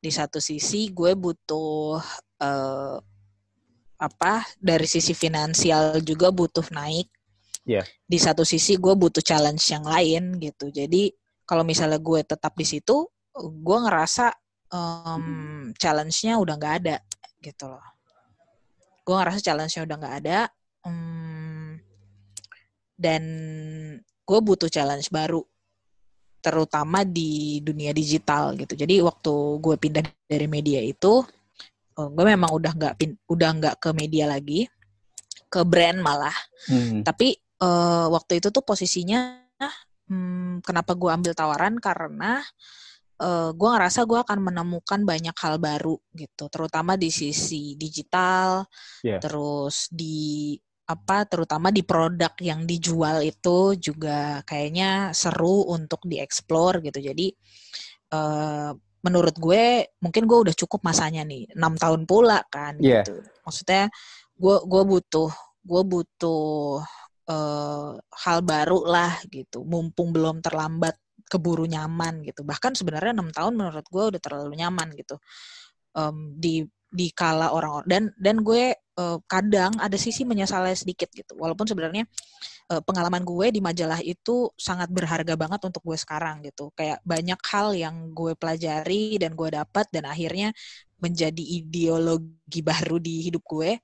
[0.00, 1.98] di satu sisi gue butuh
[2.40, 2.96] eh,
[4.00, 7.10] apa dari sisi finansial juga butuh naik.
[7.66, 7.82] Iya.
[8.06, 10.70] Di satu sisi gue butuh challenge yang lain gitu.
[10.70, 11.10] Jadi
[11.50, 14.30] kalau misalnya gue tetap di situ, gue ngerasa
[14.70, 16.96] em, challenge-nya udah nggak ada
[17.42, 17.82] gitu loh.
[19.02, 20.38] Gue ngerasa challenge-nya udah nggak ada.
[20.86, 21.74] em,
[22.94, 23.22] dan
[23.98, 25.42] gue butuh challenge baru
[26.38, 28.78] terutama di dunia digital gitu.
[28.78, 31.26] Jadi waktu gue pindah dari media itu,
[31.98, 32.94] eh, gue memang udah nggak
[33.26, 34.70] udah nggak ke media lagi,
[35.50, 36.36] ke brand malah.
[36.70, 37.02] Hmm.
[37.02, 39.42] Tapi eh, waktu itu tuh posisinya,
[40.10, 42.42] hmm, kenapa gue ambil tawaran karena
[43.20, 48.66] eh, gue ngerasa gue akan menemukan banyak hal baru gitu, terutama di sisi digital,
[49.06, 49.22] Iya.
[49.22, 50.58] terus di
[50.90, 56.98] apa terutama di produk yang dijual itu juga kayaknya seru untuk dieksplor gitu.
[56.98, 57.30] Jadi
[58.10, 58.70] eh,
[59.00, 63.06] menurut gue mungkin gue udah cukup masanya nih enam tahun pula kan Iya.
[63.06, 63.22] gitu.
[63.46, 63.86] Maksudnya
[64.34, 66.80] gue gue butuh gue butuh
[67.30, 67.90] eh,
[68.26, 69.62] hal baru lah gitu.
[69.62, 70.98] Mumpung belum terlambat
[71.30, 72.42] keburu nyaman gitu.
[72.42, 75.16] Bahkan sebenarnya enam tahun menurut gue udah terlalu nyaman gitu.
[75.94, 81.38] Em, di di kala orang dan dan gue eh, kadang ada sisi menyesalnya sedikit gitu.
[81.38, 82.02] Walaupun sebenarnya
[82.74, 86.74] eh, pengalaman gue di majalah itu sangat berharga banget untuk gue sekarang gitu.
[86.74, 90.50] Kayak banyak hal yang gue pelajari dan gue dapat dan akhirnya
[91.00, 93.78] menjadi ideologi baru di hidup gue.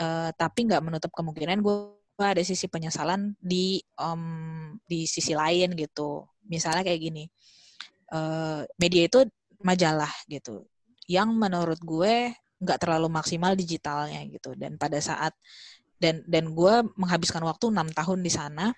[0.00, 4.22] Eh, tapi nggak menutup kemungkinan gue ada sisi penyesalan di em,
[4.84, 6.26] di sisi lain gitu.
[6.48, 7.24] Misalnya kayak gini,
[8.12, 9.20] eh, media itu
[9.60, 10.64] majalah gitu,
[11.08, 14.54] yang menurut gue nggak terlalu maksimal digitalnya gitu.
[14.56, 15.32] Dan pada saat
[16.00, 18.72] dan dan gue menghabiskan waktu enam tahun di sana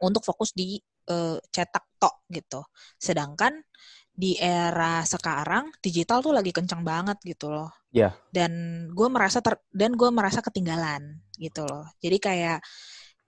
[0.00, 2.60] untuk fokus di eh, cetak tok gitu.
[3.00, 3.56] Sedangkan
[4.18, 7.70] di era sekarang digital tuh lagi kencang banget gitu loh.
[7.94, 8.18] Iya.
[8.34, 8.50] Dan
[8.90, 11.86] gue merasa ter dan gue merasa ketinggalan gitu loh.
[12.02, 12.58] Jadi kayak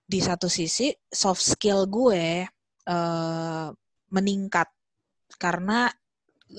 [0.03, 2.43] di satu sisi soft skill gue
[2.91, 3.69] eh,
[4.11, 4.69] meningkat
[5.39, 5.87] karena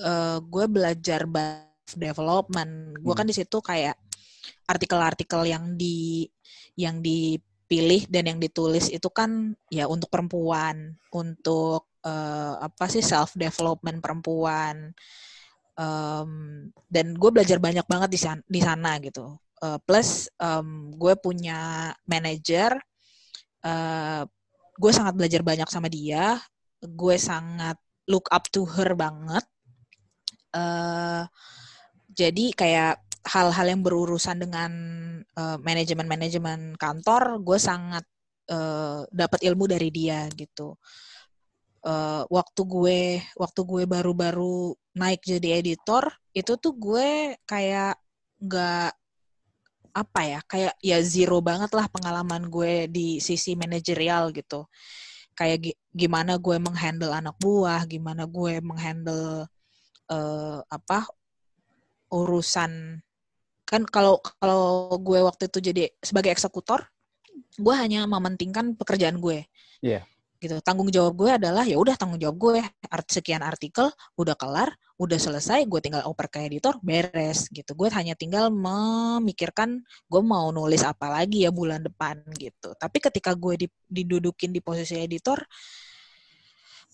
[0.00, 1.28] eh, gue belajar
[1.92, 2.96] development.
[3.04, 4.00] Gue kan di situ kayak
[4.64, 6.24] artikel-artikel yang di
[6.80, 13.34] yang dipilih dan yang ditulis itu kan ya untuk perempuan, untuk eh, apa sih self
[13.38, 14.90] development perempuan.
[15.72, 19.40] Um, dan gue belajar banyak banget di sana, di sana gitu.
[19.62, 22.76] Uh, plus um, gue punya manajer,
[23.64, 24.22] uh,
[24.76, 26.36] gue sangat belajar banyak sama dia.
[26.82, 27.78] Gue sangat
[28.10, 29.44] look up to her banget.
[30.52, 31.24] Uh,
[32.12, 34.72] jadi kayak hal-hal yang berurusan dengan
[35.38, 38.04] uh, manajemen-manajemen kantor, gue sangat
[38.50, 40.74] uh, dapat ilmu dari dia gitu.
[41.82, 43.00] Uh, waktu gue
[43.34, 47.98] waktu gue baru-baru naik jadi editor itu tuh gue kayak
[48.38, 48.94] nggak
[49.92, 54.70] apa ya kayak ya zero banget lah pengalaman gue di sisi manajerial gitu
[55.36, 59.48] kayak gimana gue menghandle anak buah gimana gue menghandle
[60.08, 61.08] uh, apa
[62.12, 63.00] urusan
[63.68, 66.84] kan kalau kalau gue waktu itu jadi sebagai eksekutor
[67.56, 69.44] gue hanya mementingkan pekerjaan gue
[69.80, 70.04] yeah.
[70.42, 70.58] Gitu.
[70.58, 72.60] Tanggung jawab gue adalah ya udah tanggung jawab gue.
[72.90, 73.86] Art sekian artikel
[74.18, 77.78] udah kelar udah selesai gue tinggal oper ke editor beres gitu.
[77.78, 82.74] Gue hanya tinggal memikirkan gue mau nulis apa lagi ya bulan depan gitu.
[82.74, 85.38] Tapi ketika gue didudukin di posisi editor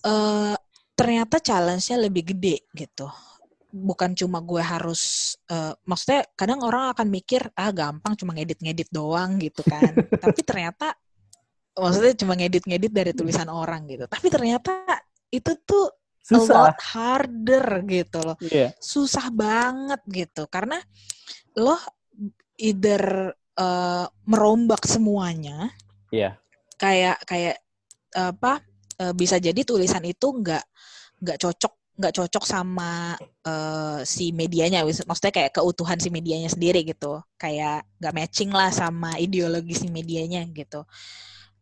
[0.05, 0.55] uh,
[0.97, 3.07] ternyata challenge-nya lebih gede gitu.
[3.69, 9.37] Bukan cuma gue harus uh, maksudnya kadang orang akan mikir ah gampang cuma ngedit-ngedit doang
[9.37, 9.93] gitu kan.
[10.23, 10.97] Tapi ternyata
[11.79, 14.85] maksudnya cuma ngedit-ngedit dari tulisan orang gitu tapi ternyata
[15.31, 15.89] itu tuh
[16.21, 16.53] susah.
[16.53, 18.69] a lot harder gitu loh yeah.
[18.77, 20.77] susah banget gitu karena
[21.57, 21.79] lo
[22.59, 25.73] either uh, merombak semuanya
[26.13, 26.37] yeah.
[26.77, 27.57] kayak kayak
[28.13, 28.65] apa
[29.01, 30.65] uh, bisa jadi tulisan itu nggak
[31.21, 33.11] nggak cocok nggak cocok sama
[33.43, 39.19] uh, si medianya maksudnya kayak keutuhan si medianya sendiri gitu kayak nggak matching lah sama
[39.19, 40.87] ideologi si medianya gitu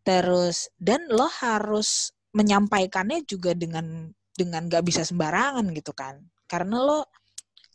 [0.08, 7.00] terus dan lo harus menyampaikannya juga dengan dengan nggak bisa sembarangan gitu kan karena lo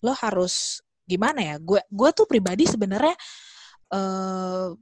[0.01, 3.13] lo harus gimana ya gue gue tuh pribadi sebenarnya
[3.93, 4.73] uh,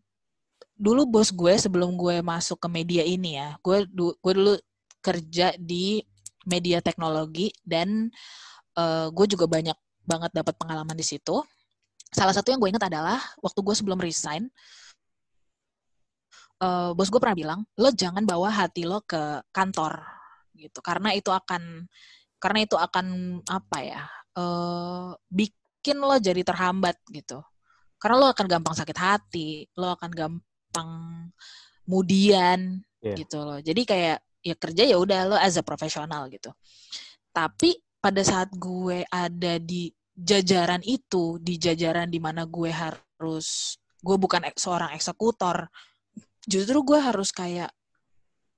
[0.78, 4.54] dulu bos gue sebelum gue masuk ke media ini ya gue gue dulu
[5.02, 6.04] kerja di
[6.46, 8.08] media teknologi dan
[8.76, 11.40] uh, gue juga banyak banget dapat pengalaman di situ.
[12.10, 14.50] Salah satu yang gue ingat adalah waktu gue sebelum resign,
[16.60, 20.00] uh, bos gue pernah bilang, lo jangan bawa hati lo ke kantor
[20.54, 21.88] gitu, karena itu akan
[22.40, 24.02] karena itu akan apa ya,
[24.36, 27.40] uh, bikin lo jadi terhambat gitu.
[28.00, 30.90] Karena lo akan gampang sakit hati, lo akan gampang
[31.84, 33.12] kemudian yeah.
[33.12, 33.60] gitu loh.
[33.60, 36.48] Jadi kayak ya kerja ya udah lo as a profesional gitu.
[37.28, 44.16] Tapi pada saat gue ada di jajaran itu, di jajaran di mana gue harus, gue
[44.16, 45.68] bukan seorang eksekutor,
[46.46, 47.72] justru gue harus kayak,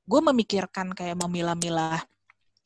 [0.07, 2.03] gue memikirkan kayak memilah-milah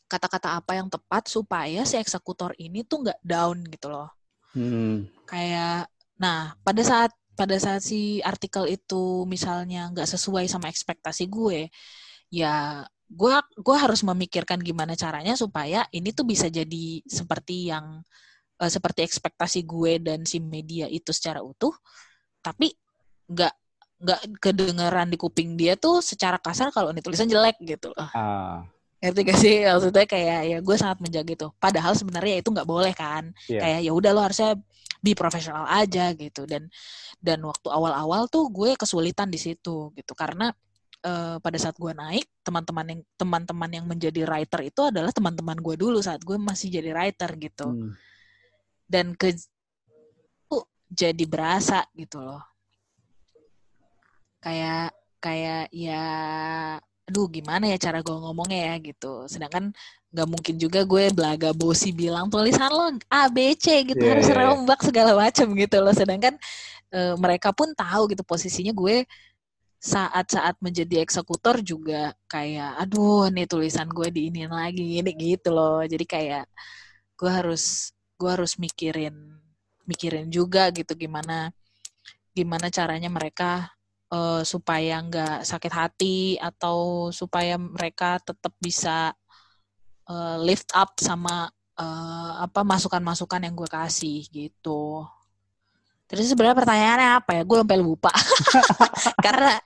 [0.06, 4.10] kata-kata apa yang tepat supaya si eksekutor ini tuh nggak down gitu loh.
[4.54, 5.10] Hmm.
[5.26, 11.68] Kayak, nah pada saat pada saat si artikel itu misalnya nggak sesuai sama ekspektasi gue,
[12.32, 18.02] ya gue gue harus memikirkan gimana caranya supaya ini tuh bisa jadi seperti yang
[18.58, 21.70] uh, seperti ekspektasi gue dan si media itu secara utuh
[22.42, 22.74] tapi
[23.30, 23.54] nggak
[23.96, 28.08] nggak kedengeran di kuping dia tuh secara kasar kalau ini tulisan jelek gitu loh.
[28.12, 28.64] Ah.
[29.00, 29.56] Ngerti gak sih?
[29.64, 31.48] Maksudnya kayak ya gue sangat menjaga itu.
[31.60, 33.32] Padahal sebenarnya itu nggak boleh kan.
[33.48, 33.60] Yeah.
[33.60, 34.50] Kayak ya udah lo harusnya
[35.04, 36.48] be profesional aja gitu.
[36.48, 36.68] Dan
[37.20, 40.52] dan waktu awal-awal tuh gue kesulitan di situ gitu karena
[41.06, 45.74] uh, pada saat gue naik teman-teman yang teman-teman yang menjadi writer itu adalah teman-teman gue
[45.78, 47.92] dulu saat gue masih jadi writer gitu hmm.
[48.86, 49.34] dan ke
[50.52, 52.42] uh, jadi berasa gitu loh
[54.40, 56.04] kayak kayak ya
[57.06, 59.70] aduh gimana ya cara gue ngomongnya ya gitu sedangkan
[60.10, 64.26] nggak mungkin juga gue belaga bosi bilang tulisan lo A B C gitu yeah, harus
[64.26, 64.38] yeah.
[64.38, 64.46] Iya.
[64.50, 66.34] rombak segala macam gitu loh sedangkan
[66.90, 69.06] uh, mereka pun tahu gitu posisinya gue
[69.76, 76.02] saat-saat menjadi eksekutor juga kayak aduh nih tulisan gue diinin lagi ini gitu loh jadi
[76.02, 76.44] kayak
[77.14, 79.14] gue harus gue harus mikirin
[79.86, 81.54] mikirin juga gitu gimana
[82.34, 83.70] gimana caranya mereka
[84.12, 89.14] uh, supaya nggak sakit hati atau supaya mereka tetap bisa
[90.10, 95.04] uh, lift up sama uh, apa masukan-masukan yang gue kasih gitu
[96.06, 97.42] Terus sebenarnya pertanyaannya apa ya?
[97.42, 98.14] Gue sampai lupa.
[99.26, 99.58] Karena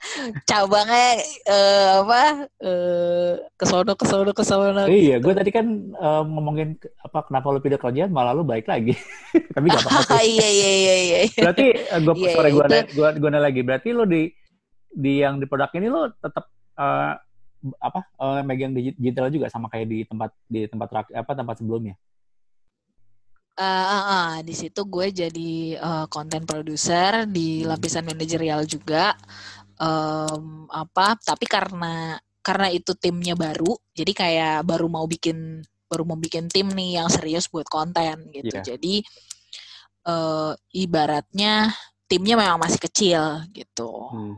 [0.49, 2.21] cabangnya uh, apa?
[2.57, 4.83] Uh, kesono kesono kesono.
[4.89, 5.29] Iya, gitu.
[5.29, 5.65] gue tadi kan
[6.01, 8.97] uh, ngomongin apa kenapa lu pindah kerjaan malah lu baik lagi.
[9.55, 10.17] Tapi gak apa-apa.
[10.33, 11.19] iya iya iya iya.
[11.29, 13.61] Berarti gue iya, sorry gue gue gue lagi.
[13.61, 14.33] Berarti lu di
[14.89, 16.49] di yang di produk ini lu tetap
[16.81, 17.21] uh,
[17.77, 21.93] apa uh, megang digital juga sama kayak di tempat di tempat apa tempat sebelumnya?
[23.51, 29.13] Uh, uh, uh, di situ gue jadi uh, content producer di lapisan manajerial juga.
[29.75, 31.19] Um, apa?
[31.19, 36.71] Tapi karena karena itu timnya baru, jadi kayak baru mau bikin baru mau bikin tim
[36.71, 38.55] nih yang serius buat konten gitu.
[38.55, 38.63] Iya.
[38.73, 39.03] Jadi
[40.07, 41.69] uh, ibaratnya
[42.07, 43.21] timnya memang masih kecil
[43.51, 43.91] gitu.
[44.09, 44.35] Hmm.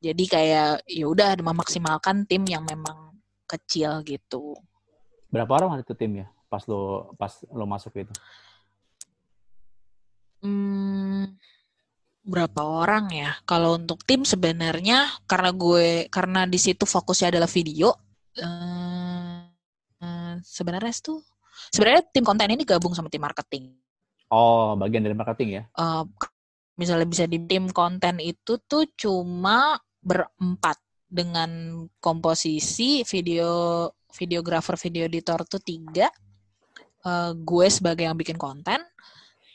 [0.00, 4.56] Jadi kayak ya udah memaksimalkan tim yang memang kecil gitu.
[5.28, 8.14] Berapa orang waktu itu timnya pas lo pas lo masuk itu?
[12.24, 13.30] Berapa orang ya?
[13.44, 17.92] Kalau untuk tim sebenarnya karena gue karena di situ fokusnya adalah video.
[18.34, 19.46] eh,
[20.02, 21.22] eh, sebenarnya itu
[21.70, 23.70] sebenarnya tim konten ini gabung sama tim marketing.
[24.34, 25.62] Oh, bagian dari marketing ya?
[25.70, 26.02] Eh,
[26.74, 35.46] misalnya bisa di tim konten itu tuh cuma berempat dengan komposisi video videografer video editor
[35.46, 36.10] tuh tiga
[37.04, 38.80] Eh, gue sebagai yang bikin konten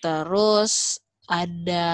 [0.06, 1.88] terus ada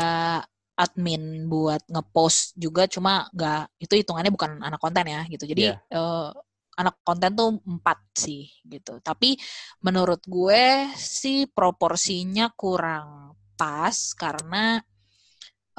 [0.75, 5.43] admin buat ngepost juga cuma nggak itu hitungannya bukan anak konten ya gitu.
[5.47, 6.29] Jadi eh,
[6.75, 8.99] anak konten tuh empat sih gitu.
[8.99, 9.39] Tapi
[9.85, 14.83] menurut gue sih proporsinya kurang pas karena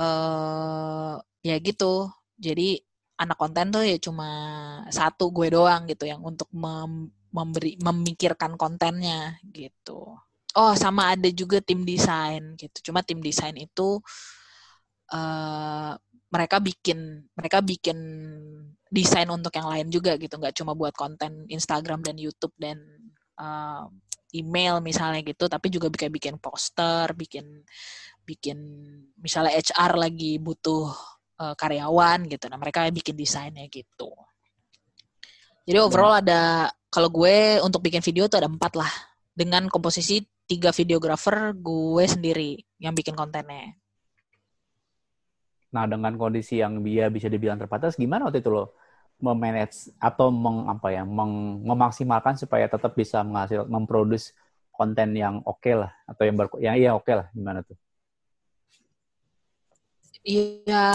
[0.01, 1.15] eh
[1.47, 2.11] ya gitu.
[2.37, 2.63] Jadi
[3.17, 4.29] anak konten tuh ya cuma
[4.93, 10.17] satu gue doang gitu yang untuk mem- memberi memikirkan kontennya gitu.
[10.57, 12.91] Oh sama ada juga tim desain gitu.
[12.93, 14.01] Cuma tim desain itu
[15.13, 15.93] eh
[16.27, 17.99] mereka bikin mereka bikin
[18.91, 20.35] desain untuk yang lain juga gitu.
[20.39, 22.79] Nggak cuma buat konten Instagram dan YouTube dan
[23.39, 23.85] eh,
[24.35, 27.63] email misalnya gitu tapi juga bikin bikin poster bikin
[28.27, 28.59] bikin
[29.23, 30.91] misalnya HR lagi butuh
[31.41, 32.51] eh, karyawan gitu.
[32.51, 34.11] Nah mereka bikin desainnya gitu.
[35.67, 38.93] Jadi overall ada kalau gue untuk bikin video tuh ada empat lah.
[39.37, 43.77] Dengan komposisi tiga videografer gue sendiri yang bikin kontennya
[45.75, 48.77] Nah, dengan kondisi yang dia bisa dibilang terbatas, gimana waktu itu lo
[49.17, 54.37] memanage atau meng, apa ya, meng, memaksimalkan supaya tetap bisa menghasil memproduksi
[54.77, 57.77] konten yang oke lah atau yang ber, yang iya oke lah gimana tuh?
[60.27, 60.87] Iya,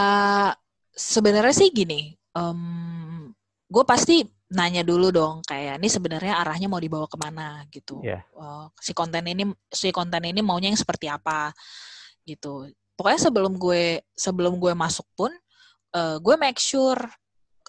[0.94, 3.32] sebenarnya sih gini, em,
[3.66, 8.04] gue pasti nanya dulu dong, kayak ini sebenarnya arahnya mau dibawa ke mana gitu.
[8.04, 8.22] Iya.
[8.28, 11.56] Eh, si konten ini, si konten ini maunya yang seperti apa
[12.28, 12.68] gitu.
[13.02, 15.34] Pokoknya sebelum gue sebelum gue masuk pun,
[15.98, 17.02] eh, gue make sure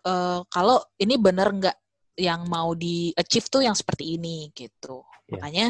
[0.04, 1.76] eh, kalau ini bener nggak
[2.20, 5.00] yang mau di achieve tuh yang seperti ini gitu.
[5.00, 5.40] Iya.
[5.40, 5.66] Makanya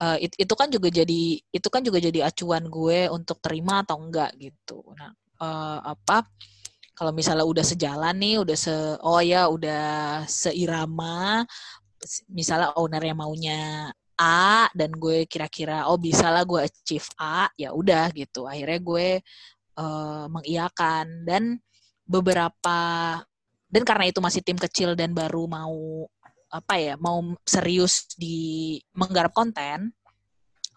[0.00, 4.00] eh, it- itu kan juga jadi itu kan juga jadi acuan gue untuk terima atau
[4.00, 4.80] enggak gitu.
[4.96, 5.12] Nah,
[5.44, 6.24] eh, apa
[6.96, 8.72] kalau misalnya udah sejalan nih, udah se
[9.04, 9.84] oh ya udah
[10.24, 11.44] seirama
[12.30, 18.10] misalnya ownernya maunya A dan gue kira-kira oh bisa lah gue achieve A, ya udah
[18.12, 18.44] gitu.
[18.50, 19.08] Akhirnya gue
[19.78, 21.58] eh, mengiyakan dan
[22.08, 22.78] beberapa
[23.68, 26.08] dan karena itu masih tim kecil dan baru mau
[26.48, 29.92] apa ya mau serius di menggarap konten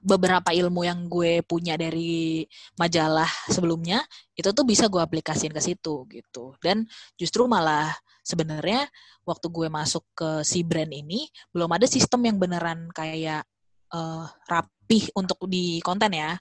[0.01, 2.43] beberapa ilmu yang gue punya dari
[2.75, 4.01] majalah sebelumnya
[4.33, 6.57] itu tuh bisa gue aplikasiin ke situ gitu.
[6.59, 7.93] Dan justru malah
[8.25, 8.89] sebenarnya
[9.23, 13.45] waktu gue masuk ke si brand ini belum ada sistem yang beneran kayak
[13.93, 16.33] eh, rapih untuk di konten ya.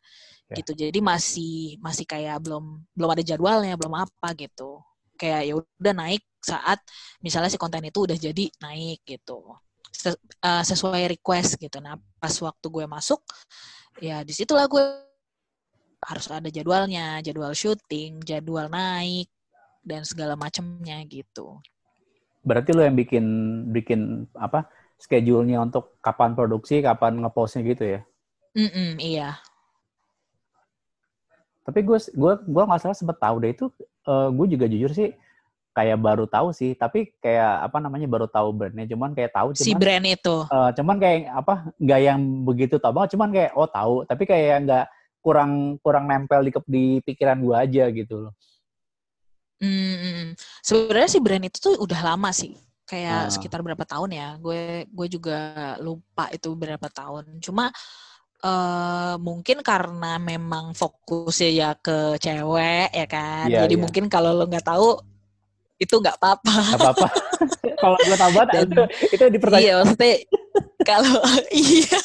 [0.50, 0.56] Ya.
[0.64, 0.72] gitu.
[0.74, 4.82] Jadi masih masih kayak belum belum ada jadwalnya belum apa gitu.
[5.20, 6.80] Kayak ya udah naik saat
[7.20, 9.52] misalnya si konten itu udah jadi naik gitu
[9.90, 11.78] Ses- eh, sesuai request gitu.
[11.82, 13.20] Nah pas waktu gue masuk
[14.00, 14.84] ya di situlah gue
[16.10, 19.28] harus ada jadwalnya jadwal syuting jadwal naik
[19.84, 21.60] dan segala macamnya gitu.
[22.40, 23.24] Berarti lo yang bikin
[23.76, 24.00] bikin
[24.36, 24.68] apa
[25.00, 28.00] schedule-nya untuk kapan produksi, kapan ngepostnya gitu ya?
[28.56, 29.28] Mm-mm, iya.
[31.66, 33.64] Tapi gue gue gue nggak salah sempet tahu deh itu
[34.08, 35.08] eh, gue juga jujur sih
[35.70, 39.70] kayak baru tahu sih, tapi kayak apa namanya baru tahu brandnya, cuman kayak tahu si
[39.70, 43.68] cuman brand itu eh, cuman kayak apa nggak yang begitu tahu banget, cuman kayak oh
[43.70, 44.86] tahu, tapi kayak nggak
[45.20, 48.32] kurang kurang nempel di, di pikiran gue aja gitu loh.
[49.60, 50.32] Mm-mm.
[50.64, 52.56] sebenarnya si brand itu tuh udah lama sih
[52.88, 53.30] kayak Ah.
[53.30, 55.36] sekitar berapa tahun ya gue gue juga
[55.84, 57.68] lupa itu berapa tahun cuma
[58.40, 63.82] eh mungkin karena memang fokusnya ya ke cewek ya kan Iya, jadi iya.
[63.84, 64.96] mungkin kalau lo nggak tahu
[65.80, 67.08] itu nggak apa-apa Gak apa-apa.
[67.80, 69.64] Kalau gue Dan- itu, itu dipertanyaan.
[69.64, 70.14] iya maksudnya
[70.82, 71.16] kalau
[71.56, 71.98] iya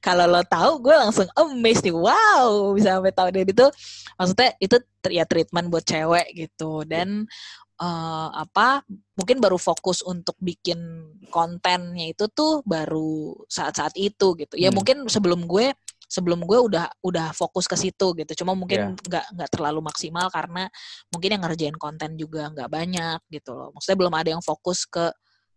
[0.00, 3.66] kalau lo tahu gue langsung amazed nih wow bisa sampai tahu dan itu
[4.14, 4.76] maksudnya itu
[5.10, 7.28] ya treatment buat cewek gitu dan
[7.76, 8.80] eh, apa
[9.14, 10.80] mungkin baru fokus untuk bikin
[11.28, 14.76] kontennya itu tuh baru saat-saat itu gitu ya Hmm.
[14.76, 15.76] mungkin sebelum gue
[16.14, 18.32] sebelum gue udah udah fokus ke situ gitu.
[18.46, 18.58] Cuma Iya.
[18.62, 20.70] mungkin nggak nggak terlalu maksimal karena
[21.10, 23.74] mungkin yang ngerjain konten juga nggak banyak gitu loh.
[23.74, 25.10] Maksudnya belum ada yang fokus ke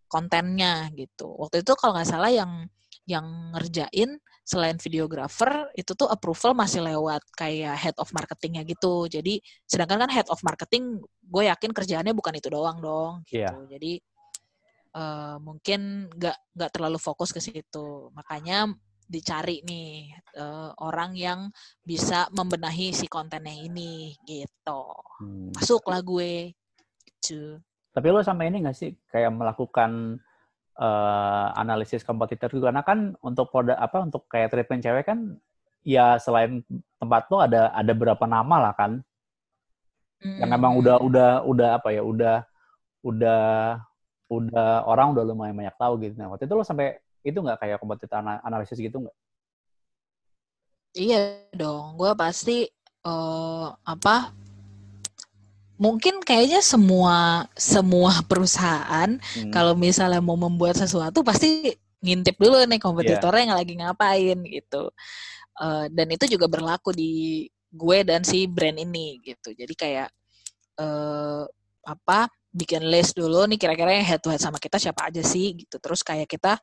[0.09, 1.29] kontennya gitu.
[1.37, 2.65] Waktu itu kalau nggak salah yang
[3.07, 3.23] yang
[3.55, 9.05] ngerjain selain videographer itu tuh approval masih lewat kayak head of marketingnya gitu.
[9.07, 13.43] Jadi sedangkan kan head of marketing gue yakin kerjaannya bukan itu doang dong gitu.
[13.43, 13.51] Iya.
[13.77, 13.93] jadi
[14.97, 18.09] eh, mungkin nggak nggak terlalu fokus ke situ.
[18.17, 18.71] Makanya
[19.07, 21.39] dicari nih eh, orang yang
[21.81, 24.83] bisa membenahi si kontennya ini gitu
[25.17, 25.49] Hmm.
[25.57, 26.53] masuklah gue
[27.07, 27.57] gitu
[27.95, 30.21] Tapi lo sama ini nggak sih kayak melakukan
[30.77, 32.69] eh, analisis kompetitor juga?
[32.69, 35.19] Karena kan untuk produk apa untuk kayak treatment cewek kan
[35.81, 36.61] ya selain
[37.01, 38.91] tempat lo ada ada berapa nama lah kan
[40.21, 40.57] yang Hmm.
[40.57, 42.35] emang udah udah udah apa ya udah
[43.05, 43.41] udah
[44.27, 46.13] udah orang udah lumayan banyak tahu gitu.
[46.17, 46.97] Nah waktu itu lo sampai
[47.27, 49.15] itu nggak kayak kompetitor ana- analisis gitu nggak?
[50.97, 52.65] Iya dong, gue pasti
[53.05, 54.33] eh, apa?
[55.77, 59.51] Mungkin kayaknya semua semua perusahaan Hmm.
[59.53, 64.89] kalau misalnya mau membuat sesuatu pasti ngintip dulu nih kompetitornya yang lagi ngapain gitu.
[65.61, 69.53] Eh, dan itu juga berlaku di gue dan si brand ini gitu.
[69.53, 70.09] Jadi kayak
[70.81, 71.43] eh,
[71.85, 72.25] apa?
[72.57, 75.77] Bikin list dulu nih kira-kira yang head to head sama kita siapa aja sih gitu.
[75.77, 76.57] Terus kayak kita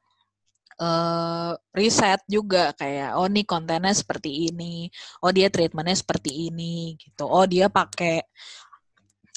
[0.74, 4.90] eh riset juga kayak oh nih kontennya seperti ini,
[5.22, 8.22] oh dia treatmentnya seperti ini gitu, oh dia pakai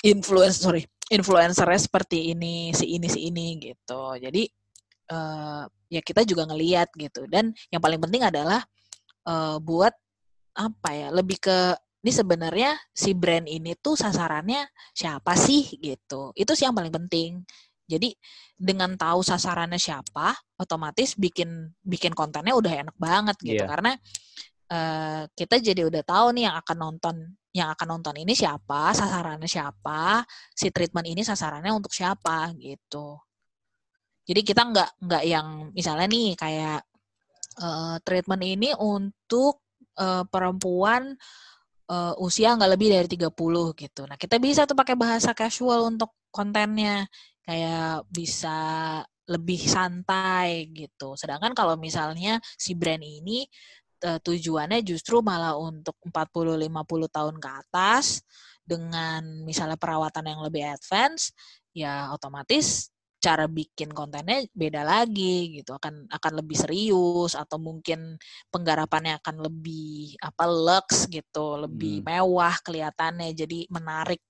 [0.06, 4.18] influencer sorry influencernya seperti ini si ini si ini gitu.
[4.20, 4.44] Jadi
[5.08, 8.60] eh ya kita juga ngeliat gitu dan yang paling penting adalah
[9.28, 9.94] eh buat
[10.58, 11.58] apa ya lebih ke
[12.06, 14.64] ini sebenarnya si brand ini tuh sasarannya
[14.96, 16.32] siapa sih gitu.
[16.38, 17.44] Itu sih yang paling penting.
[17.88, 18.12] Jadi
[18.54, 23.64] dengan tahu sasarannya siapa, otomatis bikin bikin kontennya udah enak banget gitu.
[23.64, 23.68] Iya.
[23.72, 23.92] Karena
[24.68, 27.16] eh, kita jadi udah tahu nih yang akan nonton
[27.56, 30.22] yang akan nonton ini siapa, sasarannya siapa,
[30.54, 33.18] si treatment ini sasarannya untuk siapa gitu.
[34.28, 36.80] Jadi kita nggak nggak yang misalnya nih kayak
[37.64, 39.64] eh, treatment ini untuk
[39.96, 41.16] eh, perempuan
[41.88, 43.32] eh, usia nggak lebih dari 30
[43.80, 44.02] gitu.
[44.04, 47.08] Nah, kita bisa tuh pakai bahasa casual untuk kontennya
[47.48, 48.58] kayak bisa
[49.28, 51.16] lebih santai gitu.
[51.20, 53.48] Sedangkan kalau misalnya si brand ini
[54.04, 58.24] eh, tujuannya justru malah untuk 40 50 tahun ke atas
[58.68, 61.32] dengan misalnya perawatan yang lebih advance,
[61.72, 68.14] ya otomatis cara bikin kontennya beda lagi gitu akan akan lebih serius atau mungkin
[68.54, 72.08] penggarapannya akan lebih apa lux gitu lebih Hmm.
[72.14, 74.22] mewah kelihatannya jadi menarik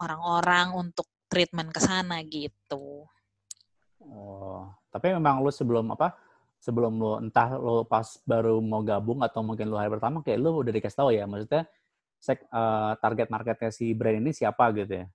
[0.00, 3.06] orang-orang untuk treatment ke sana gitu
[4.00, 6.16] Oh, tapi memang lu sebelum apa?
[6.56, 10.56] Sebelum lu entah lu pas baru mau gabung atau mungkin lu hari pertama kayak lu
[10.64, 11.68] udah dikasih tahu ya, maksudnya
[12.16, 15.06] sek, eh, target marketnya si brand ini siapa gitu ya?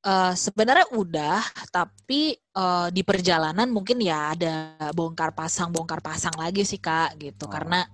[0.00, 1.38] Eh, sebenarnya udah,
[1.70, 4.52] tapi eh, di perjalanan mungkin ya ada
[4.90, 7.52] bongkar pasang bongkar pasang lagi sih kak gitu, Oh.
[7.52, 7.86] karena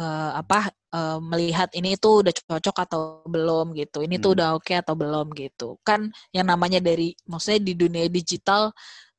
[0.00, 4.38] eh, apa eh, melihat ini tuh udah cocok atau belum gitu, ini tuh Hmm.
[4.38, 5.78] udah oke atau belum gitu.
[5.86, 8.72] Kan yang namanya dari, maksudnya di dunia digital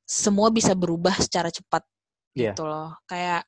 [0.06, 1.84] semua bisa berubah secara cepat
[2.36, 2.58] Iya.
[2.58, 2.94] gitu loh.
[3.10, 3.46] Kayak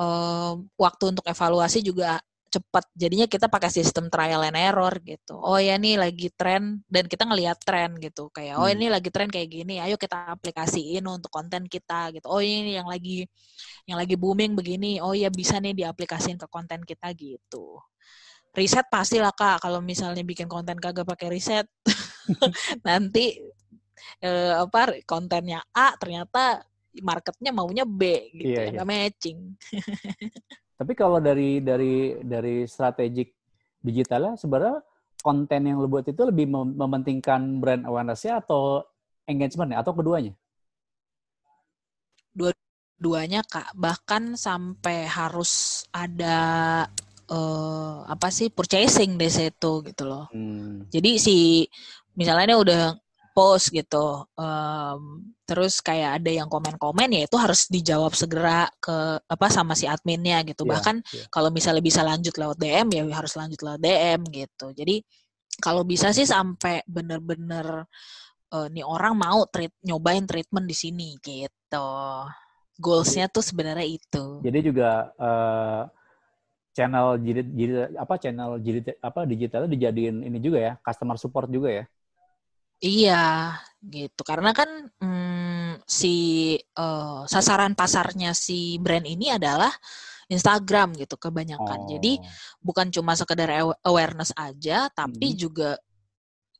[0.00, 2.20] eh, waktu untuk evaluasi juga
[2.54, 2.84] cepat.
[2.94, 5.34] Jadinya kita pakai sistem trial and error gitu.
[5.38, 8.30] Oh ya nih lagi tren dan kita ngelihat tren gitu.
[8.34, 8.74] Kayak oh Hmm.
[8.74, 12.26] ini lagi tren kayak gini, ayo kita aplikasiin untuk konten kita gitu.
[12.30, 13.26] Oh ini yang lagi
[13.88, 14.98] yang lagi booming begini.
[15.04, 17.78] Oh ya bisa nih diaplikasiin ke konten kita gitu.
[18.54, 21.66] Riset pasti lah Kak, kalau misalnya bikin konten kagak pakai riset
[22.88, 23.34] nanti
[24.24, 24.80] eh, apa
[25.10, 26.62] kontennya A ternyata
[27.02, 28.02] marketnya maunya B
[28.38, 28.80] gitu Iya, ya iya.
[28.80, 29.38] nggak matching.
[30.74, 33.30] Tapi kalau dari dari dari strategik
[33.84, 34.82] digitalnya sebenarnya
[35.22, 38.82] konten yang lu buat itu lebih mem- mementingkan brand awareness-nya atau
[39.28, 40.34] engagement ya atau keduanya?
[43.04, 46.38] duanya kak bahkan sampai harus ada
[47.28, 50.88] eh, apa sih purchasing di situ gitu loh Hmm.
[50.90, 51.68] jadi si
[52.18, 52.82] misalnya dia udah
[53.34, 55.02] post gitu em,
[55.44, 60.40] terus kayak ada yang komen-komen ya itu harus dijawab segera ke apa sama si adminnya
[60.46, 61.26] gitu Iya, bahkan iya.
[61.34, 65.02] kalau misalnya bisa lanjut lewat DM ya harus lanjut lewat DM gitu jadi
[65.58, 67.84] kalau bisa sih sampai bener-bener
[68.54, 71.90] eh, nih orang mau treat nyobain treatment di sini gitu
[72.78, 75.82] goalsnya tuh sebenarnya itu Jadi juga eh,
[76.74, 81.70] channel jadi, jadi apa channel jadi apa digitalnya dijadiin ini juga ya customer support juga
[81.70, 81.84] ya.
[82.82, 84.20] Iya, gitu.
[84.26, 84.68] Karena kan
[85.00, 86.14] mm, si
[86.58, 89.70] eh, sasaran pasarnya si brand ini adalah
[90.28, 91.84] Instagram gitu kebanyakan.
[91.88, 92.24] Jadi Oh.
[92.64, 95.38] bukan cuma sekedar awa- awareness aja, tapi Mhm.
[95.38, 95.70] juga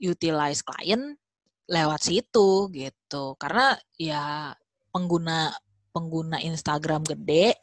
[0.01, 1.17] utilize klien
[1.65, 3.35] lewat situ gitu.
[3.41, 4.53] Karena ya
[4.93, 5.49] pengguna
[5.95, 7.55] pengguna Instagram gede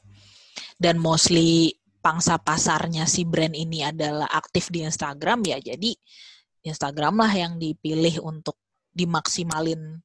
[0.80, 5.92] dan mostly pangsa pasarnya si brand ini adalah aktif di Instagram ya jadi
[6.62, 8.58] Instagram lah yang dipilih untuk
[8.92, 10.02] dimaksimalin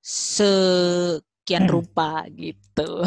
[0.00, 1.74] sekian Hmm.
[1.76, 3.04] rupa gitu.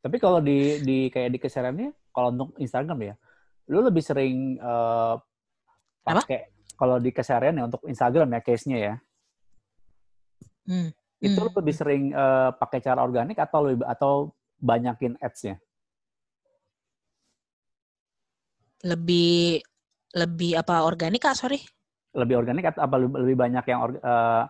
[0.00, 3.14] Tapi kalau di di kayak di kesehariannya, kalau untuk Instagram ya,
[3.68, 6.22] lu lebih sering Apa?
[6.24, 6.48] pakai
[6.78, 8.94] kalau di keseharian ya untuk Instagram ya case-nya ya.
[10.64, 10.88] Hmm.
[11.20, 11.58] Itu lu Hmm.
[11.60, 15.60] lebih sering eh, pakai cara organik atau lebih atau banyakin ads-nya?
[18.80, 19.60] Lebih
[20.14, 21.60] lebih apa organik kak sorry?
[22.10, 24.44] Lebih organik atau apa lebih banyak yang eh,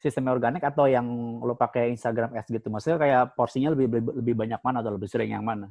[0.00, 1.06] sistemnya organik atau yang
[1.44, 2.66] lu pakai Instagram ads gitu?
[2.72, 5.68] Maksudnya kayak porsinya lebih lebih, lebih banyak mana atau lebih sering yang mana?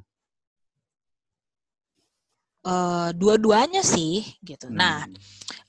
[2.62, 4.70] Eh, dua-duanya sih gitu.
[4.70, 5.18] Nah Hmm.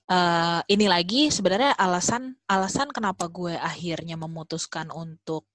[0.03, 5.49] eh ini lagi sebenarnya alasan alasan kenapa gue akhirnya memutuskan untuk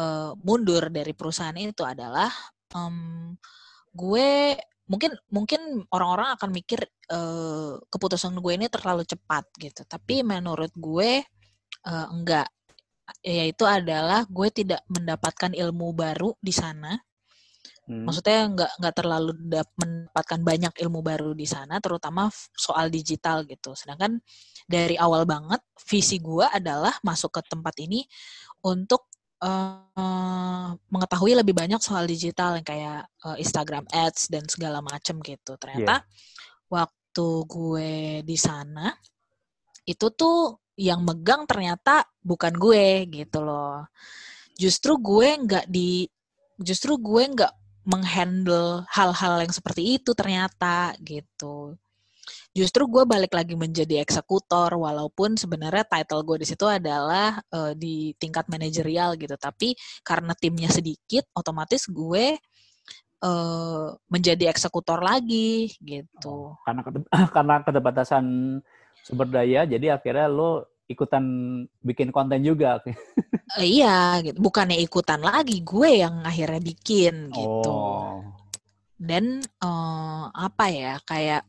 [0.00, 2.32] eh, mundur dari perusahaan itu adalah
[2.72, 3.36] em,
[3.92, 4.56] gue
[4.90, 6.80] mungkin mungkin orang-orang akan mikir
[7.10, 9.82] eh, keputusan gue ini terlalu cepat gitu.
[9.86, 11.22] Tapi menurut gue
[11.86, 12.48] eh, enggak.
[13.22, 16.94] Yaitu adalah gue tidak mendapatkan ilmu baru di sana.
[17.82, 18.06] Hmm.
[18.06, 23.74] maksudnya nggak nggak terlalu dap- mendapatkan banyak ilmu baru di sana terutama soal digital gitu.
[23.74, 24.22] Sedangkan
[24.70, 28.06] dari awal banget visi gue adalah masuk ke tempat ini
[28.62, 29.10] untuk
[29.42, 35.58] eh, mengetahui lebih banyak soal digital yang kayak eh, Instagram Ads dan segala macem gitu.
[35.58, 36.06] Ternyata
[36.70, 37.92] waktu gue
[38.24, 38.94] di sana
[39.84, 43.84] itu tuh yang megang ternyata bukan gue gitu loh.
[44.56, 46.06] Justru gue nggak di
[46.60, 51.76] justru gue nggak menghandle hal-hal yang seperti itu ternyata gitu.
[52.52, 58.12] Justru gue balik lagi menjadi eksekutor walaupun sebenarnya title gue di situ adalah eh, di
[58.20, 59.32] tingkat manajerial gitu.
[59.40, 59.72] Tapi
[60.04, 62.36] karena timnya sedikit, otomatis gue
[63.22, 66.52] eh, menjadi eksekutor lagi gitu.
[66.66, 68.24] karena kete- karena keterbatasan
[69.02, 70.50] sumber daya jadi akhirnya lo
[70.86, 71.24] ikutan
[71.80, 72.82] bikin konten juga
[73.56, 74.36] Eh, iya, gitu.
[74.40, 77.68] bukannya ikutan lagi, gue yang akhirnya bikin gitu.
[77.68, 78.20] oh
[79.02, 81.42] dan eh, apa ya kayak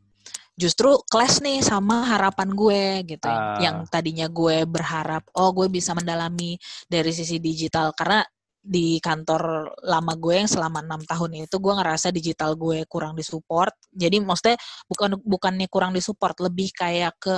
[0.53, 3.57] justru clash nih sama harapan gue gitu Ah.
[3.57, 7.91] yang tadinya gue berharap oh gue bisa mendalami dari sisi digital.
[7.97, 8.21] Karena
[8.63, 13.73] di kantor lama gue yang selama enam tahun itu gue ngerasa digital gue kurang disupport.
[13.91, 14.55] Jadi maksudnya
[14.87, 17.35] bukan bukannya kurang disupport lebih kayak ke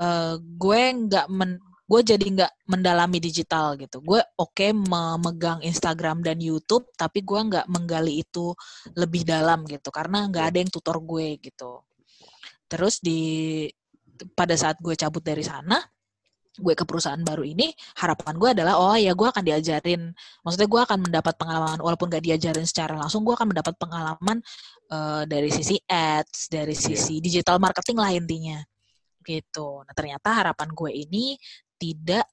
[0.00, 1.58] eh, gue nggak men
[1.88, 4.00] gue jadi nggak mendalami digital gitu.
[4.04, 8.52] Gue oke memegang Instagram dan YouTube tapi gue nggak menggali itu
[8.96, 11.87] lebih dalam gitu karena nggak ada yang tutor gue gitu
[12.68, 13.64] terus di
[14.34, 15.78] pada saat gue cabut dari sana
[16.58, 17.70] gue ke perusahaan baru ini
[18.02, 20.10] harapan gue adalah oh ya gue akan diajarin.
[20.42, 24.42] Maksudnya gue akan mendapat pengalaman walaupun gak diajarin secara langsung gue akan mendapat pengalaman
[24.90, 28.58] eh, dari sisi ads dari sisi digital marketing lah intinya.
[29.22, 29.86] Gitu.
[29.86, 31.38] Nah ternyata harapan gue ini
[31.78, 32.26] tidak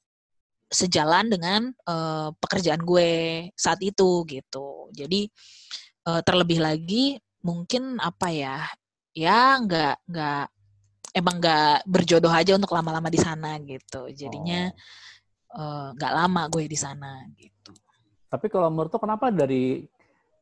[0.73, 3.09] sejalan dengan eh, pekerjaan gue
[3.53, 4.89] saat itu gitu.
[4.91, 5.29] Jadi
[6.09, 8.57] eh, terlebih lagi mungkin apa ya
[9.15, 10.45] ya nggak nggak
[11.15, 14.11] emang nggak berjodoh aja untuk lama-lama di sana gitu.
[14.11, 14.69] Jadinya
[15.55, 15.63] Oh.
[15.63, 17.71] eh, nggak lama gue di sana gitu.
[18.27, 19.87] Tapi kalau menurut lo kenapa dari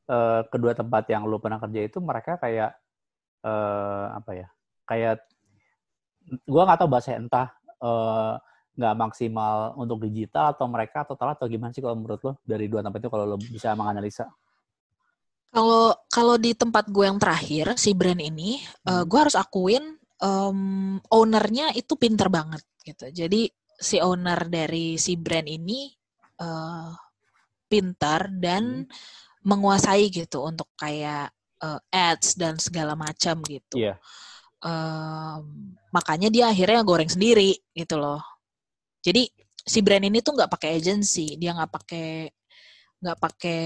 [0.10, 2.74] eh, kedua tempat yang lo pernah kerja itu mereka kayak
[3.46, 4.48] eh, apa ya
[4.90, 5.22] kayak
[6.48, 8.34] gua nggak tahu bahasa entah eh,
[8.74, 12.66] nggak maksimal untuk digital atau mereka atau telat atau gimana sih kalau menurut lo dari
[12.66, 14.26] dua tempat itu kalau lo bisa menganalisa
[15.54, 19.06] kalau kalau di tempat gue yang terakhir si brand ini eh, Hmm.
[19.10, 19.84] gue harus akuin
[20.22, 20.60] em,
[21.10, 23.42] ownernya itu pinter banget gitu jadi
[23.80, 25.80] si owner dari si brand ini
[26.42, 26.90] eh,
[27.72, 28.86] pintar dan
[29.44, 31.32] menguasai gitu untuk kayak
[31.64, 33.96] eh, ads dan segala macam gitu Iya.
[34.64, 35.44] Em,
[35.92, 38.24] makanya dia akhirnya goreng sendiri gitu loh.
[39.04, 39.28] Jadi
[39.64, 42.32] si brand ini tuh nggak pakai agency, dia nggak pakai
[43.04, 43.62] nggak pakai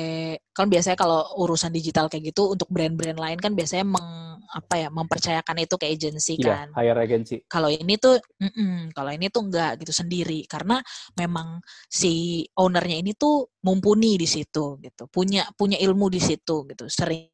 [0.50, 4.90] kan biasanya kalau urusan digital kayak gitu untuk brand-brand lain kan biasanya meng apa ya
[4.90, 6.68] mempercayakan itu ke agency Iya, kan.
[6.74, 7.46] hire agency.
[7.46, 10.82] Kalau ini tuh, mm-mm, kalau ini tuh enggak gitu sendiri karena
[11.14, 16.88] memang si ownernya ini tuh mumpuni di situ gitu, punya punya ilmu di situ gitu,
[16.90, 17.30] sering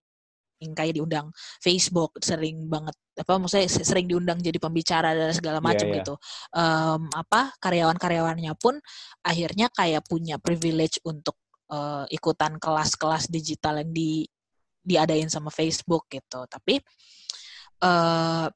[0.73, 1.27] kayak diundang
[1.59, 5.95] Facebook, sering banget apa maksudnya se- sering diundang jadi pembicara dan segala Iya, macam iya.
[6.01, 6.13] gitu.
[6.55, 8.79] Em, apa karyawan-karyawannya pun
[9.21, 11.37] akhirnya kayak punya privilege untuk
[11.73, 14.23] eh, ikutan kelas-kelas digital yang di
[14.83, 16.45] diadain sama Facebook gitu.
[16.45, 16.77] Tapi
[17.81, 18.47] uh,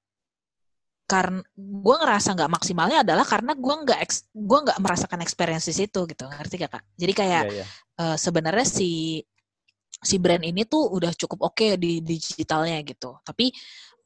[1.07, 3.99] karena gue ngerasa nggak maksimalnya adalah karena gue nggak
[4.36, 7.68] gue nggak merasakan experience itu gitu ngerti gak kak jadi kayak yeah, yeah.
[7.95, 9.24] Uh, sebenarnya si
[10.03, 13.55] si brand ini tuh udah cukup oke okay di digitalnya gitu tapi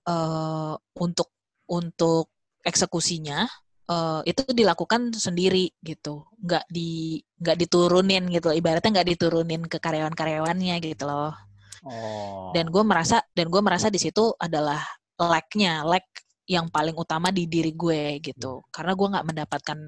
[0.06, 1.34] uh, untuk
[1.74, 2.30] untuk
[2.62, 3.50] eksekusinya
[3.92, 6.24] uh, itu dilakukan sendiri gitu.
[6.40, 8.56] Nggak di nggak diturunin gitu.
[8.56, 11.36] Ibaratnya nggak diturunin ke karyawan-karyawannya gitu loh.
[11.82, 12.54] Oh.
[12.54, 14.86] dan gue merasa dan gue merasa di situ adalah
[15.18, 16.06] lag-nya lag
[16.46, 18.62] yang paling utama di diri gue gitu.
[18.62, 18.70] Hmm.
[18.70, 19.80] karena gue nggak mendapatkan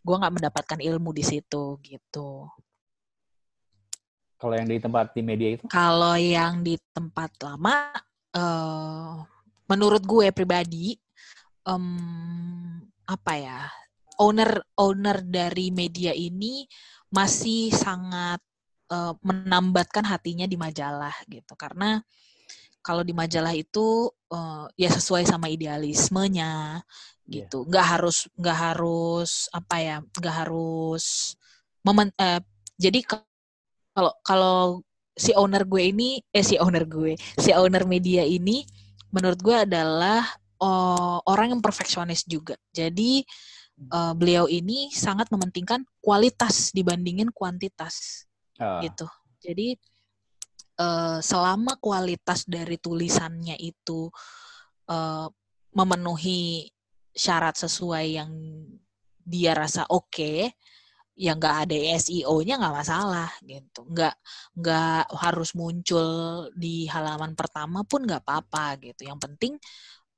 [0.00, 2.44] gue nggak mendapatkan ilmu di situ gitu.
[4.40, 5.64] Kalau yang di tempat di media itu?
[5.68, 7.88] Kalau yang di tempat lama
[8.36, 9.24] uh,
[9.64, 10.96] menurut gue pribadi
[11.64, 12.79] um,
[13.10, 13.60] apa ya
[14.22, 16.62] owner owner dari media ini
[17.10, 18.38] masih sangat
[18.94, 21.98] uh, menambatkan hatinya di majalah gitu karena
[22.80, 26.80] kalau di majalah itu uh, ya sesuai sama idealismenya
[27.26, 27.44] iya.
[27.44, 31.34] gitu nggak harus nggak harus apa ya nggak harus
[31.82, 32.38] momen uh,
[32.78, 33.02] jadi
[33.90, 34.58] kalau kalau
[35.18, 38.64] si owner gue ini eh si owner gue si owner media ini
[39.10, 40.24] menurut gue adalah
[40.60, 43.24] uh, orang yang perfeksionis juga jadi
[43.90, 48.24] uh, beliau ini sangat mementingkan kualitas dibandingin kuantitas
[48.60, 48.80] uh.
[48.84, 49.08] gitu
[49.40, 49.74] jadi
[50.80, 54.08] uh, selama kualitas dari tulisannya itu
[54.88, 55.26] uh,
[55.76, 56.68] memenuhi
[57.14, 58.30] syarat sesuai yang
[59.20, 60.50] dia rasa oke, okay,
[61.14, 64.14] ya nggak ada SEO-nya nggak masalah gitu, nggak
[64.56, 66.08] nggak harus muncul
[66.56, 69.06] di halaman pertama pun nggak apa-apa gitu.
[69.06, 69.52] Yang penting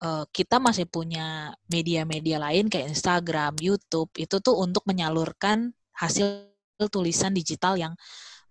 [0.02, 6.50] uh, kita masih punya media-media lain kayak Instagram, YouTube itu tuh untuk menyalurkan hasil
[6.90, 7.94] tulisan digital yang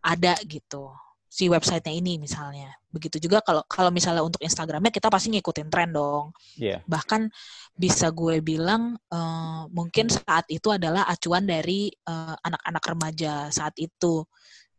[0.01, 0.95] ada gitu
[1.31, 2.75] si websitenya ini misalnya.
[2.91, 6.35] Begitu juga kalau kalau misalnya untuk Instagramnya kita pasti ngikutin tren dong.
[6.59, 6.83] Yeah.
[6.83, 7.31] Bahkan
[7.71, 14.27] bisa gue bilang uh, mungkin saat itu adalah acuan dari eh, anak-anak remaja saat itu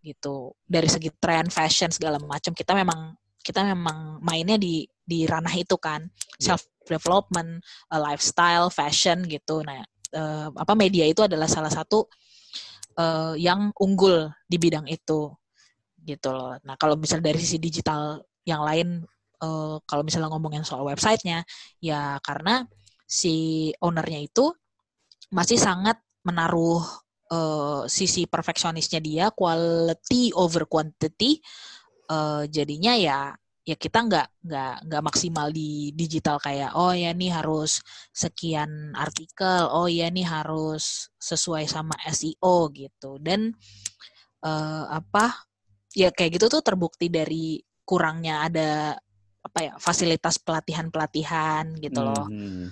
[0.05, 0.53] gitu.
[0.69, 5.75] Dari segi tren, fashion segala macam kita memang kita memang mainnya di di ranah itu
[5.77, 6.07] kan
[6.39, 6.55] yeah.
[6.55, 9.63] self development, uh, lifestyle, fashion gitu.
[9.63, 9.83] Nah,
[10.15, 12.07] uh, apa media itu adalah salah satu
[12.99, 15.31] uh, yang unggul di bidang itu
[16.03, 16.59] gitu loh.
[16.67, 19.07] Nah kalau misal dari sisi digital yang lain,
[19.43, 21.47] uh, kalau misalnya ngomongin soal websitenya,
[21.79, 22.67] ya karena
[23.07, 24.51] si ownernya itu
[25.31, 26.83] masih sangat menaruh
[27.31, 31.39] uh, sisi perfeksionisnya dia, quality over quantity.
[32.13, 33.33] Uh, jadinya ya
[33.63, 37.79] ya kita nggak nggak nggak maksimal di digital kayak oh ya nih harus
[38.11, 43.55] sekian artikel oh ya nih harus sesuai sama SEO gitu dan
[44.43, 45.47] uh, apa
[45.95, 48.99] ya kayak gitu tuh terbukti dari kurangnya ada
[49.43, 52.67] apa ya fasilitas pelatihan pelatihan gitu loh mm-hmm.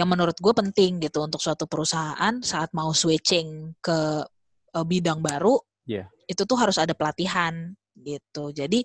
[0.00, 4.24] yang menurut gue penting gitu untuk suatu perusahaan saat mau switching ke
[4.72, 6.08] uh, bidang baru yeah.
[6.24, 8.82] itu tuh harus ada pelatihan gitu jadi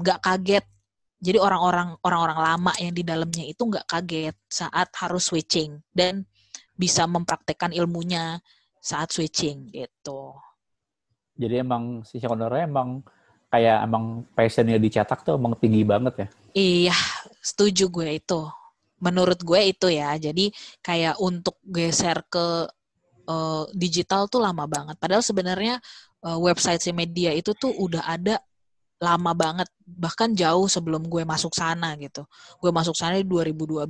[0.00, 0.66] nggak um, kaget
[1.20, 6.24] jadi orang-orang orang-orang lama yang di dalamnya itu nggak kaget saat harus switching dan
[6.72, 8.40] bisa mempraktekkan ilmunya
[8.80, 10.32] saat switching gitu
[11.40, 13.00] jadi emang si ownernya emang
[13.50, 16.28] kayak emang passionnya dicetak tuh emang tinggi banget ya.
[16.54, 16.98] Iya,
[17.42, 18.40] setuju gue itu.
[19.02, 20.14] Menurut gue itu ya.
[20.20, 20.54] Jadi
[20.84, 22.70] kayak untuk geser ke
[23.26, 25.00] uh, digital tuh lama banget.
[25.02, 25.82] Padahal sebenarnya
[26.24, 28.40] uh, website si media itu tuh udah ada
[29.00, 29.68] lama banget.
[29.84, 32.24] Bahkan jauh sebelum gue masuk sana gitu.
[32.60, 33.88] Gue masuk sana di 2012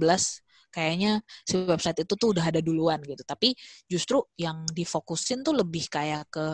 [0.70, 3.22] kayaknya si website itu tuh udah ada duluan gitu.
[3.26, 3.54] Tapi
[3.90, 6.46] justru yang difokusin tuh lebih kayak ke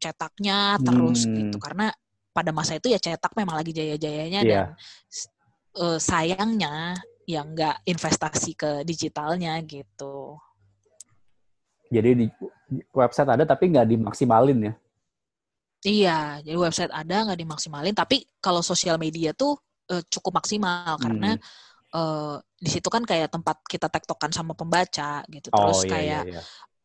[0.00, 1.36] cetaknya terus hmm.
[1.36, 1.92] gitu karena
[2.32, 4.48] pada masa itu ya cetak memang lagi jaya-jayanya yeah.
[4.48, 4.64] dan
[5.76, 6.96] uh, sayangnya
[7.28, 10.40] yang nggak investasi ke digitalnya gitu.
[11.90, 12.26] Jadi di
[12.94, 14.74] website ada tapi nggak dimaksimalin ya?
[15.80, 19.56] Iya, jadi website ada nggak dimaksimalin, tapi kalau sosial media tuh
[19.88, 21.02] uh, cukup maksimal hmm.
[21.02, 21.30] karena
[21.96, 26.22] uh, di situ kan kayak tempat kita tektokan sama pembaca gitu, terus oh, iya, kayak
[26.28, 26.42] iya, iya.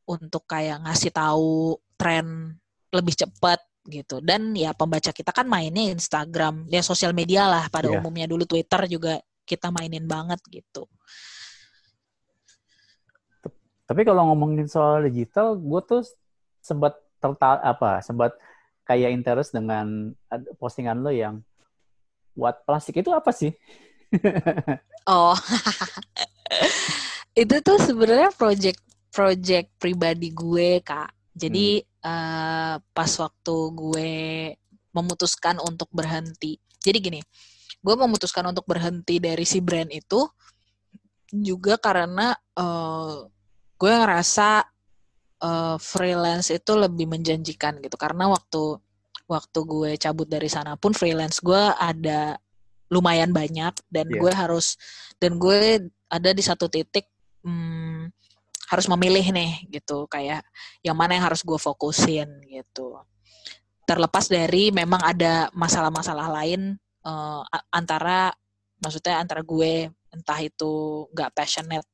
[0.07, 2.55] untuk kayak ngasih tahu tren
[2.95, 7.89] lebih cepat gitu dan ya pembaca kita kan mainnya Instagram ya sosial media lah pada
[7.89, 8.01] yeah.
[8.01, 10.89] umumnya dulu Twitter juga kita mainin banget gitu
[13.85, 16.01] tapi kalau ngomongin soal digital gue tuh
[16.65, 18.33] sempat tertal apa sempat
[18.85, 20.13] kayak interest dengan
[20.61, 21.41] postingan lo yang
[22.37, 23.51] buat plastik itu apa sih?
[25.05, 25.37] Oh.
[27.37, 28.81] Itu tuh sebenarnya project
[29.13, 31.13] project pribadi gue kak.
[31.29, 32.01] Jadi hmm.
[32.01, 34.13] uh, pas waktu gue
[34.97, 36.57] memutuskan untuk berhenti.
[36.81, 37.21] Jadi gini,
[37.85, 40.25] gue memutuskan untuk berhenti dari si brand itu
[41.29, 43.29] juga karena uh,
[43.77, 44.65] gue ngerasa
[45.45, 47.95] uh, freelance itu lebih menjanjikan gitu.
[47.95, 48.81] Karena waktu
[49.29, 52.37] waktu gue cabut dari sana pun freelance gue ada
[52.93, 54.21] lumayan banyak dan yeah.
[54.21, 54.77] gue harus
[55.17, 57.09] dan gue ada di satu titik
[57.41, 58.13] hmm,
[58.69, 60.09] harus memilih nih gitu.
[60.09, 60.45] Kayak
[60.81, 62.97] yang mana yang harus gue fokusin gitu.
[63.85, 66.73] Terlepas dari memang ada masalah-masalah lain
[67.05, 68.33] uh, antara
[68.81, 71.85] maksudnya antara gue entah itu nggak passionate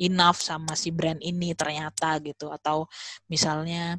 [0.00, 2.86] enough sama si brand ini ternyata gitu atau
[3.30, 3.98] misalnya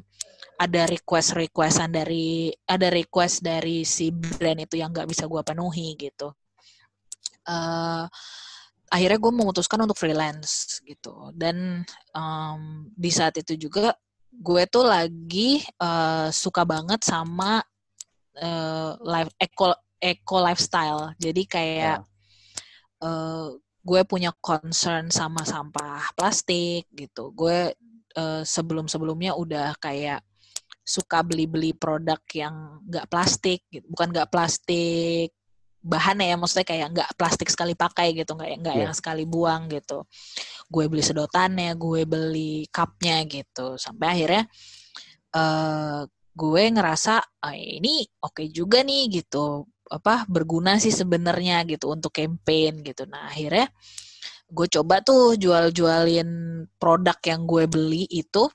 [0.56, 5.96] ada request requestan dari ada request dari si brand itu yang nggak bisa gue penuhi
[5.96, 6.32] gitu
[7.48, 8.04] uh,
[8.92, 11.84] akhirnya gue memutuskan untuk freelance gitu dan
[12.14, 13.96] um, di saat itu juga
[14.36, 17.64] gue tuh lagi uh, suka banget sama
[18.40, 22.00] uh, life eco eco lifestyle jadi kayak yeah.
[23.00, 23.04] Ya.
[23.04, 23.48] uh,
[23.86, 27.30] gue punya concern sama sampah plastik gitu.
[27.30, 27.70] Gue
[28.18, 30.26] uh, sebelum-sebelumnya udah kayak
[30.82, 33.86] suka beli-beli produk yang nggak plastik, gitu.
[33.90, 35.30] bukan nggak plastik
[35.86, 38.84] bahan ya, maksudnya kayak nggak plastik sekali pakai gitu, nggak nggak yeah.
[38.90, 40.02] yang sekali buang gitu.
[40.66, 44.42] Gue beli sedotannya, gue beli cupnya gitu, sampai akhirnya
[45.34, 46.02] uh,
[46.36, 47.14] gue ngerasa
[47.48, 53.06] oh, ini oke okay juga nih gitu apa berguna sih sebenarnya gitu untuk campaign gitu.
[53.08, 53.70] Nah akhirnya
[54.46, 56.28] gue coba tuh jual-jualin
[56.78, 58.46] produk yang gue beli itu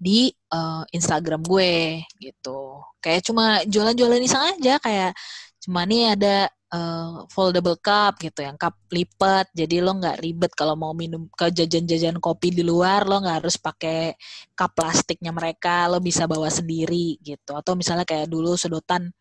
[0.00, 2.80] di uh, Instagram gue gitu.
[3.02, 5.12] Kayak cuma jualan-jualan iseng aja kayak
[5.60, 10.78] cuma nih ada uh, foldable cup gitu yang cup lipat jadi lo nggak ribet kalau
[10.78, 14.14] mau minum ke jajan-jajan kopi di luar lo nggak harus pakai
[14.54, 19.12] cup plastiknya mereka lo bisa bawa sendiri gitu atau misalnya kayak dulu sedotan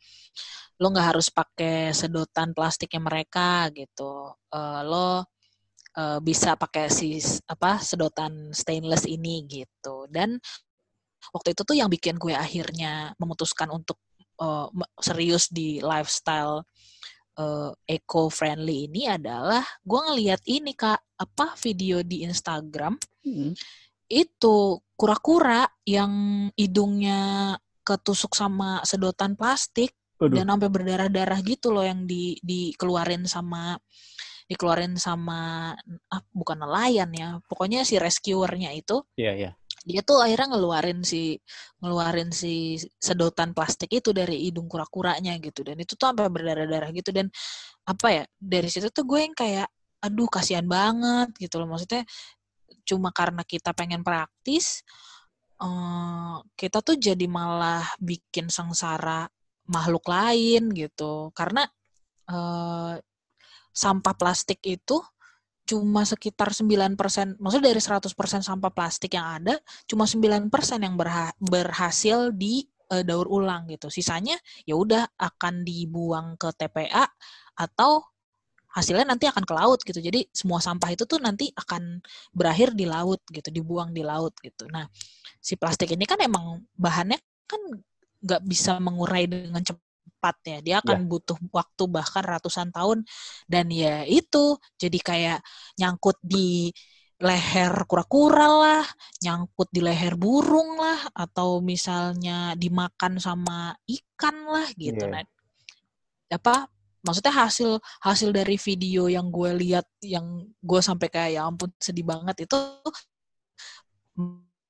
[0.80, 5.28] lo nggak harus pakai sedotan plastiknya mereka gitu uh, lo
[6.00, 7.20] uh, bisa pakai si
[7.52, 10.40] apa sedotan stainless ini gitu dan
[11.36, 14.00] waktu itu tuh yang bikin gue akhirnya memutuskan untuk
[14.40, 14.72] uh,
[15.04, 16.64] serius di lifestyle
[17.36, 22.96] uh, eco friendly ini adalah gue ngeliat ini kak apa video di Instagram
[23.28, 23.52] hmm.
[24.08, 30.36] itu kura-kura yang hidungnya ketusuk sama sedotan plastik Aduh.
[30.36, 33.80] dan sampai berdarah-darah gitu loh yang di dikeluarin sama
[34.52, 35.72] dikeluarin sama
[36.12, 39.54] ah, bukan nelayan ya pokoknya si rescuernya itu iya yeah, iya yeah.
[39.88, 41.40] dia tuh akhirnya ngeluarin si
[41.80, 47.16] ngeluarin si sedotan plastik itu dari hidung kura-kuranya gitu dan itu tuh sampai berdarah-darah gitu
[47.16, 47.32] dan
[47.88, 49.72] apa ya dari situ tuh gue yang kayak
[50.04, 52.04] aduh kasihan banget gitu loh maksudnya
[52.84, 54.84] cuma karena kita pengen praktis
[55.64, 59.30] uh, kita tuh jadi malah bikin sengsara
[59.70, 61.70] makhluk lain gitu karena
[62.30, 62.98] uh,
[63.70, 64.98] sampah plastik itu
[65.70, 66.98] cuma sekitar 9%,
[67.38, 68.10] maksudnya dari 100%
[68.42, 69.54] sampah plastik yang ada,
[69.86, 70.50] cuma 9%
[70.82, 73.94] yang berha berhasil di uh, daur ulang gitu.
[73.94, 74.34] Sisanya
[74.66, 77.06] ya udah akan dibuang ke TPA
[77.54, 78.02] atau
[78.74, 80.02] hasilnya nanti akan ke laut gitu.
[80.02, 82.02] Jadi semua sampah itu tuh nanti akan
[82.34, 84.66] berakhir di laut gitu, dibuang di laut gitu.
[84.74, 84.90] Nah,
[85.38, 87.62] si plastik ini kan emang bahannya kan
[88.24, 90.58] nggak bisa mengurai dengan cepat ya.
[90.60, 91.10] Dia akan yeah.
[91.10, 93.08] butuh waktu bahkan ratusan tahun
[93.48, 95.40] dan ya itu jadi kayak
[95.80, 96.72] nyangkut di
[97.20, 98.86] leher kura-kura lah,
[99.20, 105.04] nyangkut di leher burung lah, atau misalnya dimakan sama ikan lah gitu.
[105.04, 105.20] Yeah.
[105.20, 105.24] Nah,
[106.32, 106.72] apa
[107.04, 112.08] maksudnya hasil hasil dari video yang gue lihat yang gue sampai kayak ya ampun sedih
[112.08, 112.58] banget itu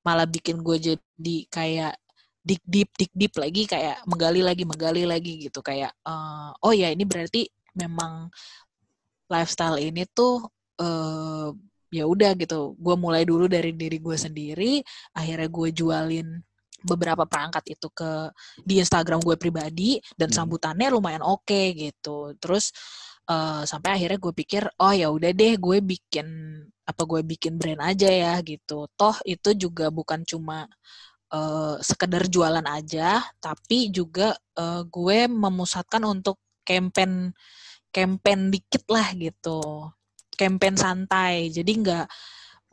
[0.06, 1.94] malah bikin gue jadi kayak
[2.40, 5.60] dik deep dik deep lagi kayak menggali lagi menggali lagi gitu.
[5.62, 8.32] Kayak uh, oh ya ini berarti memang
[9.30, 10.48] lifestyle ini tuh
[10.82, 11.52] uh,
[11.94, 12.76] ya udah gitu.
[12.80, 14.82] Gue mulai dulu dari diri gue sendiri
[15.14, 16.28] akhirnya gue jualin
[16.80, 18.32] beberapa perangkat itu ke
[18.64, 20.38] di Instagram gue pribadi dan hmm.
[20.38, 22.34] sambutannya lumayan oke okay, gitu.
[22.40, 22.72] Terus
[23.28, 26.28] uh, sampai akhirnya gue pikir oh ya udah deh gue bikin
[26.90, 28.88] apa gue bikin brand aja ya gitu.
[28.96, 30.66] Toh itu juga bukan cuma
[31.34, 37.34] uh, sekedar jualan aja, tapi juga uh, gue memusatkan untuk campaign
[37.90, 39.90] campaign dikit lah gitu,
[40.38, 41.50] campaign santai.
[41.50, 42.06] Jadi nggak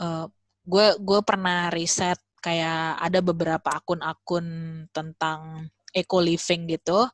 [0.03, 0.27] uh,
[0.67, 4.47] gue gue pernah riset kayak ada beberapa akun-akun
[4.95, 7.09] tentang eco living gitu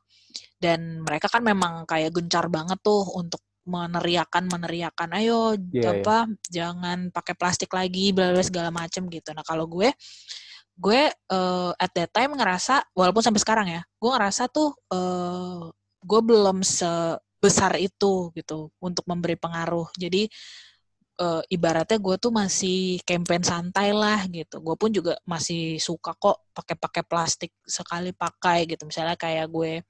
[0.59, 6.51] dan mereka kan memang kayak gencar banget tuh untuk meneriakan meneriakan ayo yeah, apa yeah.
[6.51, 9.87] jangan pakai plastik lagi bla segala macem gitu nah kalau gue
[10.73, 15.69] gue uh, at that time ngerasa walaupun sampai sekarang ya gue ngerasa tuh uh,
[16.01, 19.91] gue belum se sebesar itu gitu untuk memberi pengaruh.
[19.99, 20.31] Jadi
[21.19, 24.63] uh, ibaratnya gue tuh masih campaign santai lah gitu.
[24.63, 28.87] Gue pun juga masih suka kok pakai-pakai plastik sekali pakai gitu.
[28.87, 29.83] Misalnya kayak gue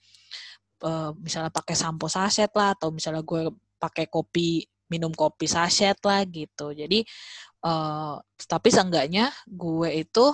[0.81, 6.25] uh, misalnya pakai sampo saset lah atau misalnya gue pakai kopi minum kopi saset lah
[6.25, 6.73] gitu.
[6.73, 7.05] Jadi
[7.69, 8.17] uh,
[8.49, 10.25] tapi seenggaknya gue itu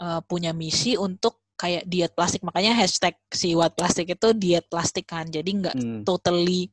[0.00, 5.04] uh, punya misi untuk kayak diet plastik makanya hashtag si what plastik itu diet plastik
[5.04, 6.02] kan jadi nggak hmm.
[6.08, 6.72] totally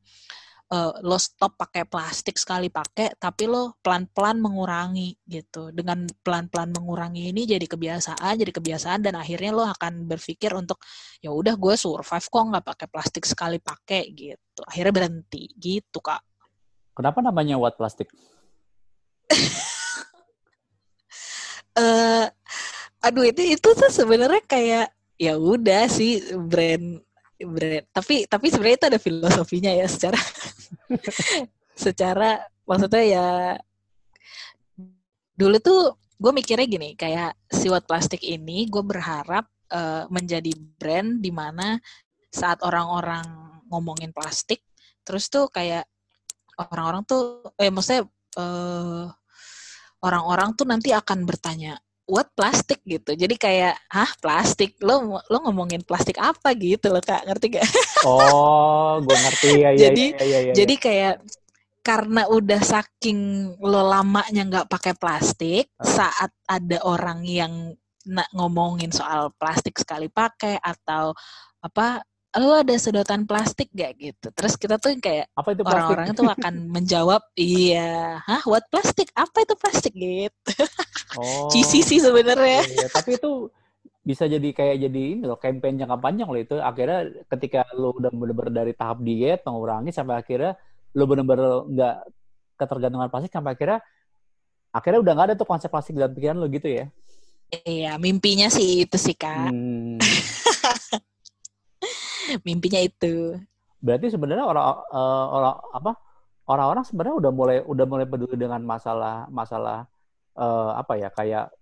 [0.72, 5.72] uh, lo stop pakai plastik sekali pakai, tapi lo pelan-pelan mengurangi gitu.
[5.72, 10.80] Dengan pelan-pelan mengurangi ini jadi kebiasaan, jadi kebiasaan dan akhirnya lo akan berpikir untuk
[11.24, 14.60] ya udah gue survive kok nggak pakai plastik sekali pakai gitu.
[14.64, 16.22] Akhirnya berhenti gitu kak.
[16.92, 18.10] Kenapa namanya what plastik?
[21.78, 22.26] uh,
[22.98, 24.86] aduh itu itu tuh sebenarnya kayak
[25.18, 27.02] ya udah sih brand
[27.38, 30.18] brand tapi tapi sebenarnya itu ada filosofinya ya secara
[31.86, 32.30] secara
[32.66, 33.26] maksudnya ya
[35.38, 41.30] dulu tuh gue mikirnya gini kayak siwat plastik ini gue berharap uh, menjadi brand di
[41.30, 41.78] mana
[42.34, 43.24] saat orang-orang
[43.70, 44.66] ngomongin plastik
[45.06, 45.86] terus tuh kayak
[46.58, 48.02] orang-orang tuh eh maksudnya
[48.34, 49.06] uh,
[50.02, 51.78] orang-orang tuh nanti akan bertanya
[52.08, 53.12] what plastik gitu.
[53.12, 54.80] Jadi kayak, hah plastik?
[54.80, 57.28] Lo lo ngomongin plastik apa gitu loh kak?
[57.28, 57.68] Ngerti gak?
[58.08, 59.70] Oh, gue ngerti ya.
[59.74, 61.14] jadi ya, ya, ya, jadi kayak
[61.82, 63.18] karena udah saking
[63.58, 65.82] lo lamanya nggak pakai plastik, uh.
[65.82, 67.74] saat ada orang yang
[68.32, 71.12] ngomongin soal plastik sekali pakai atau
[71.60, 72.00] apa
[72.36, 74.28] lo ada sedotan plastik gak gitu?
[74.36, 78.20] Terus kita tuh kayak apa itu orang-orang tuh akan menjawab iya.
[78.20, 78.44] Hah?
[78.44, 78.68] What?
[78.68, 79.08] Plastik?
[79.16, 79.96] Apa itu plastik?
[79.96, 80.52] Gitu.
[81.16, 82.68] Oh, cici sih sebenarnya.
[82.68, 83.48] Iya, tapi itu
[84.04, 86.56] bisa jadi kayak jadi ini loh campaign jangka panjang loh itu.
[86.60, 90.52] Akhirnya ketika lo udah bener-bener dari tahap diet mengurangi sampai akhirnya
[90.92, 91.96] lo bener-bener nggak
[92.60, 93.80] ketergantungan plastik sampai akhirnya
[94.68, 96.84] akhirnya udah nggak ada tuh konsep plastik dalam pikiran lo gitu ya?
[97.64, 99.48] Iya mimpinya sih itu sih kak.
[99.48, 99.96] Hmm.
[102.46, 103.38] mimpinya itu.
[103.78, 105.92] Berarti sebenarnya orang uh, orang apa
[106.48, 109.86] orang-orang sebenarnya udah mulai udah mulai peduli dengan masalah masalah
[110.34, 111.52] uh, apa ya kayak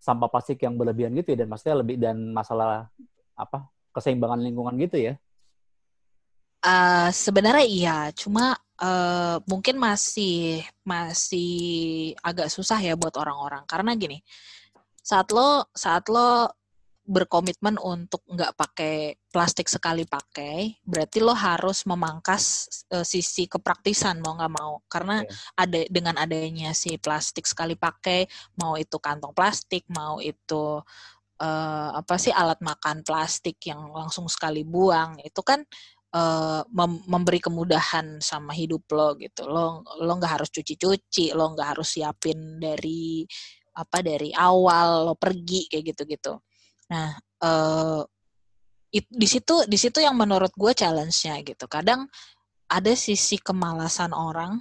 [0.00, 2.88] sampah plastik yang berlebihan gitu ya dan maksudnya lebih dan masalah
[3.36, 5.14] apa keseimbangan lingkungan gitu ya?
[6.60, 7.98] Uh, sebenarnya iya.
[8.12, 13.64] Cuma uh, mungkin masih masih agak susah ya buat orang-orang.
[13.64, 14.20] Karena gini
[15.00, 16.46] saat lo saat lo
[17.10, 24.38] berkomitmen untuk nggak pakai plastik sekali pakai, berarti lo harus memangkas uh, sisi kepraktisan mau
[24.38, 25.58] nggak mau, karena yeah.
[25.58, 28.30] ada dengan adanya si plastik sekali pakai,
[28.62, 30.78] mau itu kantong plastik, mau itu
[31.42, 35.66] uh, apa sih alat makan plastik yang langsung sekali buang, itu kan
[36.14, 41.74] uh, mem memberi kemudahan sama hidup lo gitu, lo lo nggak harus cuci-cuci, lo nggak
[41.74, 43.26] harus siapin dari
[43.74, 46.38] apa dari awal lo pergi kayak gitu-gitu.
[46.90, 48.02] Nah, uh,
[48.90, 51.70] it, di situ di situ yang menurut gue challenge-nya gitu.
[51.70, 52.10] Kadang
[52.70, 54.58] ada sisi kemalasan orang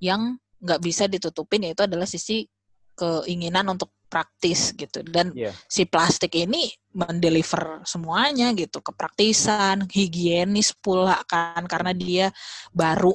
[0.00, 2.48] yang nggak bisa ditutupin yaitu adalah sisi
[2.94, 5.50] keinginan untuk praktis gitu dan yeah.
[5.66, 12.30] si plastik ini mendeliver semuanya gitu kepraktisan higienis pula kan karena dia
[12.70, 13.10] baru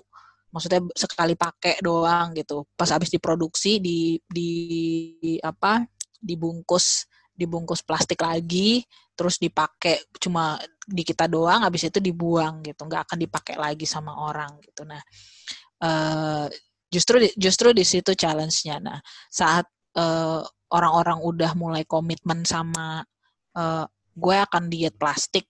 [0.52, 4.52] maksudnya sekali pakai doang gitu pas habis diproduksi di di
[5.40, 5.88] apa
[6.20, 7.08] dibungkus
[7.40, 8.84] dibungkus plastik lagi
[9.16, 14.12] terus dipakai cuma di kita doang habis itu dibuang gitu nggak akan dipakai lagi sama
[14.20, 15.00] orang gitu nah
[15.84, 16.46] uh,
[16.92, 19.00] justru justru di situ challenge-nya nah
[19.32, 19.64] saat
[19.96, 20.44] uh,
[20.76, 23.02] orang-orang udah mulai komitmen sama
[23.56, 23.86] uh,
[24.20, 25.48] gue akan diet plastik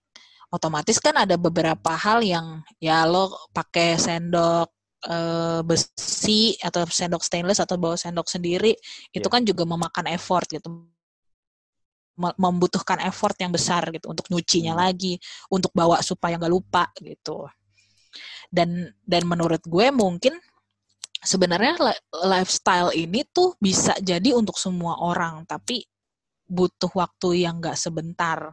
[0.50, 4.70] otomatis kan ada beberapa hal yang ya lo pakai sendok
[5.08, 9.18] uh, besi atau sendok stainless atau bawa sendok sendiri yeah.
[9.22, 9.34] itu iya.
[9.34, 10.90] kan juga memakan effort gitu
[12.20, 14.82] membutuhkan effort yang besar gitu untuk nyucinya hmm.
[14.84, 15.13] lagi,
[15.47, 17.47] untuk bawa supaya nggak lupa gitu.
[18.51, 20.36] Dan dan menurut gue mungkin
[21.20, 21.80] sebenarnya
[22.28, 25.84] lifestyle ini tuh bisa jadi untuk semua orang, tapi
[26.49, 28.51] butuh waktu yang nggak sebentar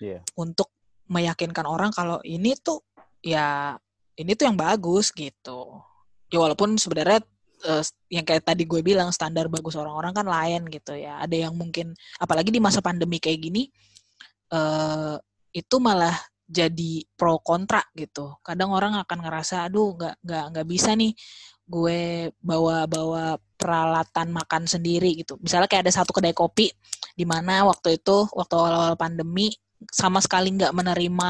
[0.00, 0.24] yeah.
[0.34, 0.72] untuk
[1.12, 2.80] meyakinkan orang kalau ini tuh
[3.20, 3.76] ya
[4.16, 5.84] ini tuh yang bagus gitu.
[6.32, 7.22] Ya walaupun sebenarnya
[7.66, 11.20] uh, yang kayak tadi gue bilang standar bagus orang-orang kan lain gitu ya.
[11.20, 13.62] Ada yang mungkin apalagi di masa pandemi kayak gini
[14.52, 15.16] uh,
[15.54, 18.36] itu malah jadi pro kontra gitu.
[18.44, 21.12] Kadang orang akan ngerasa aduh nggak nggak nggak bisa nih
[21.64, 25.40] gue bawa bawa peralatan makan sendiri gitu.
[25.40, 26.68] Misalnya kayak ada satu kedai kopi
[27.16, 29.48] di mana waktu itu waktu awal-awal pandemi
[29.88, 31.28] sama sekali nggak menerima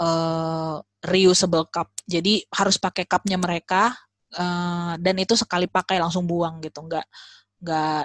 [0.00, 0.76] uh,
[1.08, 1.88] reusable cup.
[2.04, 3.96] Jadi harus pakai cupnya mereka
[4.36, 6.84] uh, dan itu sekali pakai langsung buang gitu.
[6.84, 7.06] Nggak
[7.64, 8.04] nggak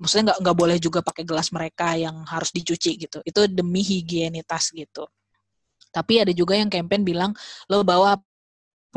[0.00, 3.18] maksudnya nggak nggak boleh juga pakai gelas mereka yang harus dicuci gitu.
[3.22, 5.06] Itu demi higienitas gitu.
[5.92, 7.32] Tapi ada juga yang campaign bilang
[7.72, 8.16] lo bawa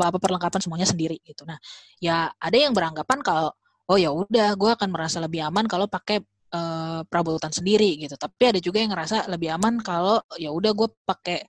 [0.00, 1.44] apa-apa perlengkapan semuanya sendiri gitu.
[1.44, 1.60] Nah,
[2.00, 3.52] ya ada yang beranggapan kalau
[3.90, 6.24] oh ya udah gue akan merasa lebih aman kalau pakai
[6.54, 8.16] uh, perabotan sendiri gitu.
[8.16, 11.44] Tapi ada juga yang ngerasa lebih aman kalau ya udah gue pakai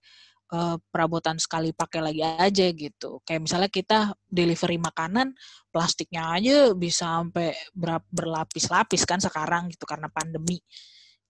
[0.51, 3.23] uh, perabotan sekali pakai lagi aja gitu.
[3.23, 5.33] Kayak misalnya kita delivery makanan,
[5.71, 7.55] plastiknya aja bisa sampai
[8.11, 10.59] berlapis-lapis kan sekarang gitu karena pandemi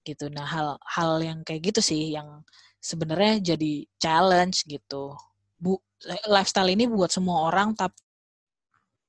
[0.01, 0.27] gitu.
[0.33, 2.41] Nah hal-hal yang kayak gitu sih yang
[2.81, 5.13] sebenarnya jadi challenge gitu.
[5.61, 5.77] Bu,
[6.25, 8.01] lifestyle ini buat semua orang, tapi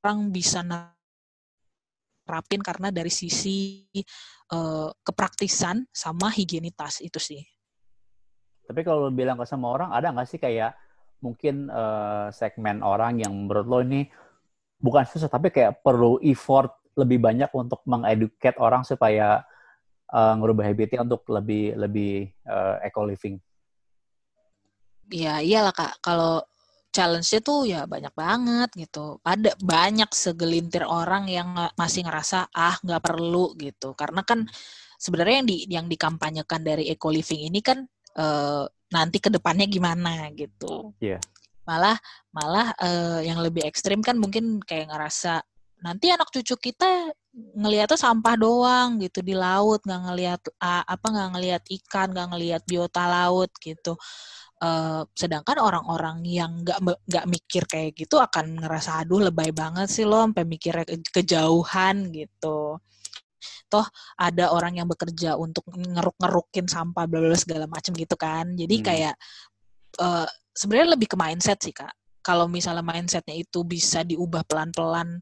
[0.05, 3.89] orang bisa nerapin karena dari sisi
[4.53, 7.41] uh, kepraktisan sama higienitas itu sih.
[8.73, 10.73] Tapi kalau bilang ke sama orang, ada nggak sih kayak
[11.21, 14.09] mungkin uh, segmen orang yang menurut lo ini
[14.81, 19.45] bukan susah, tapi kayak perlu effort lebih banyak untuk mengeduket orang supaya
[20.09, 23.37] uh, ngerubah habitnya untuk lebih lebih uh, eco living.
[25.13, 26.01] Iya iyalah kak.
[26.01, 26.41] Kalau
[26.93, 29.21] challenge-nya tuh ya banyak banget gitu.
[29.25, 33.93] Ada banyak segelintir orang yang masih ngerasa ah nggak perlu gitu.
[33.97, 34.49] Karena kan
[35.01, 37.83] sebenarnya yang di yang dikampanyekan dari eco living ini kan
[38.17, 40.93] uh, nanti ke depannya gimana gitu.
[41.01, 41.17] Iya.
[41.17, 41.21] Yeah.
[41.63, 41.97] Malah
[42.35, 45.41] malah uh, yang lebih ekstrim kan mungkin kayak ngerasa
[45.83, 51.31] nanti anak cucu kita ngelihatnya sampah doang gitu di laut nggak ngelihat uh, apa nggak
[51.39, 53.97] ngelihat ikan nggak ngelihat biota laut gitu.
[54.63, 60.07] Uh, sedangkan orang-orang yang nggak nggak mikir kayak gitu akan ngerasa aduh lebay banget sih
[60.07, 62.79] lo sampai mikirnya ke, kejauhan gitu
[63.67, 63.87] toh
[64.19, 68.53] ada orang yang bekerja untuk ngeruk-ngerukin sampah bla bla segala macam gitu kan.
[68.55, 68.85] Jadi hmm.
[68.85, 69.15] kayak
[70.01, 71.93] uh, sebenarnya lebih ke mindset sih kak.
[72.23, 75.19] Kalau misalnya mindsetnya itu bisa diubah pelan-pelan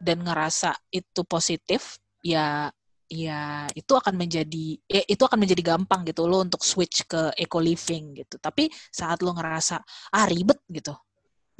[0.00, 2.68] dan ngerasa itu positif ya
[3.10, 7.58] ya itu akan menjadi ya, itu akan menjadi gampang gitu lo untuk switch ke eco
[7.58, 8.36] living gitu.
[8.36, 9.80] Tapi saat lo ngerasa
[10.12, 10.92] ah ribet gitu.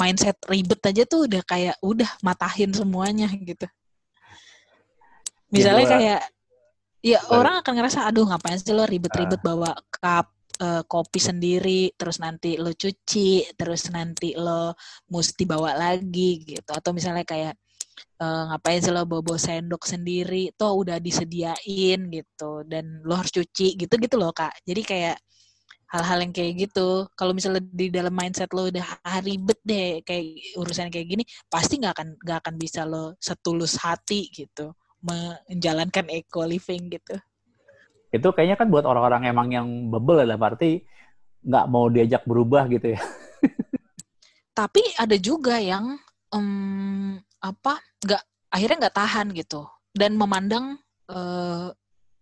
[0.01, 3.69] Mindset ribet aja tuh udah kayak udah matahin semuanya gitu
[5.51, 6.21] Misalnya ya, kayak
[7.01, 9.45] ya orang akan ngerasa aduh ngapain sih lo ribet-ribet uh.
[9.45, 10.31] bawa cup
[10.61, 14.77] uh, kopi sendiri terus nanti lo cuci terus nanti lo
[15.11, 16.71] mesti bawa lagi gitu.
[16.71, 17.59] Atau misalnya kayak
[18.23, 22.63] uh, ngapain sih lo bawa, bawa sendok sendiri tuh udah disediain gitu.
[22.69, 24.55] Dan lo harus cuci gitu gitu loh kak.
[24.63, 25.19] Jadi kayak
[25.91, 27.11] hal-hal yang kayak gitu.
[27.19, 31.83] Kalau misalnya di dalam mindset lo udah ah, ribet deh kayak urusan kayak gini pasti
[31.83, 34.71] nggak akan nggak akan bisa lo setulus hati gitu
[35.01, 37.17] menjalankan eco living gitu.
[38.11, 40.85] Itu kayaknya kan buat orang-orang emang yang bebel ya, berarti
[41.41, 43.01] nggak mau diajak berubah gitu ya.
[44.59, 45.97] Tapi ada juga yang
[46.35, 48.23] um, apa nggak
[48.53, 50.77] akhirnya nggak tahan gitu dan memandang
[51.09, 51.73] uh,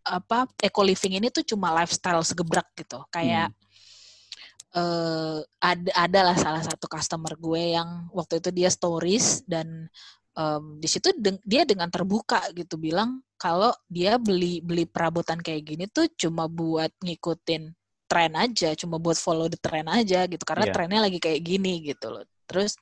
[0.08, 4.78] apa eco living ini tuh cuma lifestyle segebrak gitu kayak hmm.
[4.78, 9.90] uh, ada adalah salah satu customer gue yang waktu itu dia stories dan
[10.38, 15.62] um, di situ de dia dengan terbuka gitu bilang kalau dia beli beli perabotan kayak
[15.66, 17.74] gini tuh cuma buat ngikutin
[18.08, 20.74] tren aja, cuma buat follow the trend aja gitu karena yeah.
[20.74, 22.24] trennya lagi kayak gini gitu loh.
[22.48, 22.72] Terus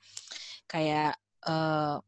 [0.70, 1.18] kayak
[1.50, 1.98] uh,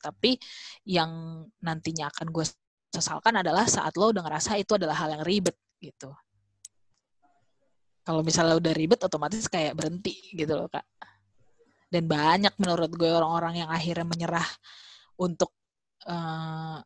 [0.00, 0.40] tapi
[0.88, 2.48] yang nantinya akan gue
[2.88, 6.10] sesalkan adalah saat lo udah ngerasa itu adalah hal yang ribet gitu
[8.04, 10.84] kalau misalnya udah ribet otomatis kayak berhenti gitu loh kak.
[11.90, 14.46] Dan banyak menurut gue orang-orang yang akhirnya menyerah
[15.18, 15.50] untuk
[16.06, 16.78] uh,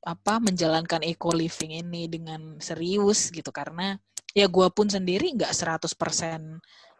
[0.00, 3.48] apa menjalankan eco living ini dengan serius gitu.
[3.54, 3.94] Karena
[4.34, 5.86] ya gue pun sendiri nggak 100%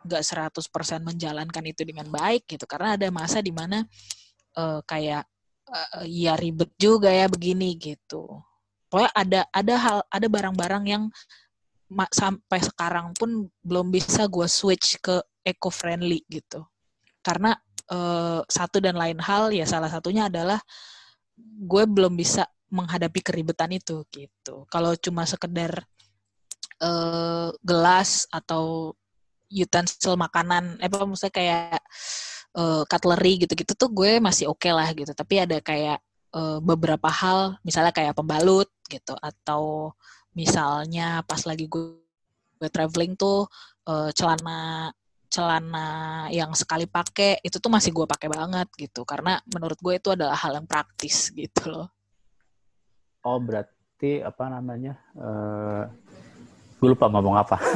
[0.00, 0.56] nggak 100%
[1.04, 2.64] menjalankan itu dengan baik gitu.
[2.64, 3.84] Karena ada masa di mana
[4.56, 5.26] uh, kayak
[5.68, 8.26] uh, ya ribet juga ya begini gitu.
[8.90, 11.02] Pokoknya ada ada hal ada barang-barang yang
[12.10, 16.62] sampai sekarang pun belum bisa gue switch ke eco friendly gitu.
[17.20, 17.52] Karena
[17.90, 20.60] uh, satu dan lain hal ya salah satunya adalah
[21.40, 24.64] gue belum bisa menghadapi keribetan itu gitu.
[24.70, 25.82] Kalau cuma sekedar
[26.80, 28.94] uh, gelas atau
[29.50, 31.82] utensil makanan eh apa maksudnya kayak
[32.54, 35.10] uh, cutlery gitu-gitu tuh gue masih oke okay lah gitu.
[35.10, 35.98] Tapi ada kayak
[36.38, 39.94] uh, beberapa hal misalnya kayak pembalut gitu atau
[40.34, 41.98] misalnya pas lagi gue,
[42.60, 43.46] gue traveling tuh
[43.88, 44.90] uh, celana
[45.30, 50.10] celana yang sekali pakai itu tuh masih gue pakai banget gitu karena menurut gue itu
[50.10, 51.86] adalah hal yang praktis gitu loh.
[53.22, 55.86] Oh berarti apa namanya uh,
[56.80, 57.60] Gue lupa ngomong apa.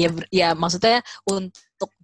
[0.00, 1.54] ya ya maksudnya untuk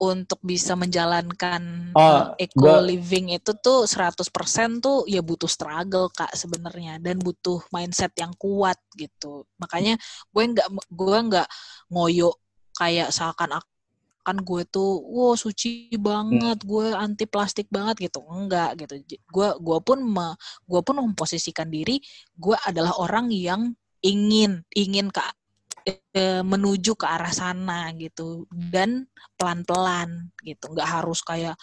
[0.00, 7.00] untuk bisa menjalankan Oh, eco living itu tuh 100% tuh ya butuh struggle Kak sebenarnya
[7.00, 9.48] dan butuh mindset yang kuat gitu.
[9.56, 9.96] Makanya
[10.28, 11.48] gue nggak gue nggak
[11.88, 12.36] ngoyo
[12.76, 18.20] kayak seakan akan gue tuh wow suci banget, gue anti plastik banget gitu.
[18.28, 19.00] Enggak gitu.
[19.32, 20.36] Gue gua pun me-
[20.68, 21.96] gue pun memposisikan diri
[22.36, 23.72] gue adalah orang yang
[24.04, 25.22] ingin ingin ke
[25.86, 29.06] eh, menuju ke arah sana gitu dan
[29.38, 31.54] pelan-pelan gitu nggak harus kayak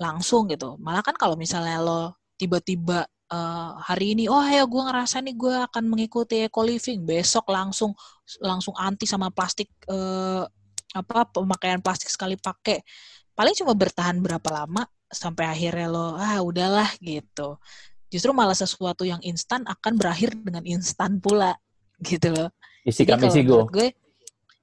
[0.00, 0.78] langsung gitu.
[0.80, 5.54] Malah kan kalau misalnya lo tiba-tiba eh, hari ini oh ya gue ngerasa nih gue
[5.66, 7.02] akan mengikuti eco living.
[7.04, 7.92] Besok langsung
[8.40, 10.44] langsung anti sama plastik eh,
[10.94, 12.82] apa pemakaian plastik sekali pakai.
[13.34, 17.58] Paling cuma bertahan berapa lama sampai akhirnya lo ah udahlah gitu.
[18.10, 21.54] Justru malah sesuatu yang instan akan berakhir dengan instan pula
[22.02, 22.50] gitu loh
[22.84, 23.88] Isi jadi kami sih gue.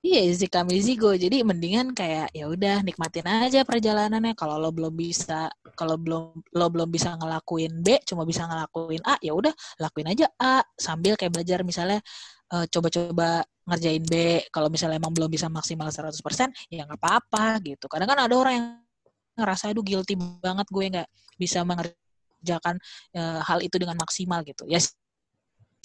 [0.01, 1.15] iya isi kami sih gue.
[1.19, 4.33] Jadi mendingan kayak ya udah nikmatin aja perjalanannya.
[4.33, 9.19] Kalau lo belum bisa, kalau belum lo belum bisa ngelakuin B, cuma bisa ngelakuin A,
[9.21, 12.01] ya udah lakuin aja A sambil kayak belajar misalnya
[12.53, 14.13] eh, coba-coba ngerjain B.
[14.49, 17.85] Kalau misalnya emang belum bisa maksimal 100%, ya nggak apa-apa gitu.
[17.85, 18.67] Kadang kan ada orang yang
[19.37, 22.81] ngerasa aduh guilty banget gue nggak bisa mengerjakan
[23.13, 24.65] eh, hal itu dengan maksimal gitu.
[24.65, 24.81] Ya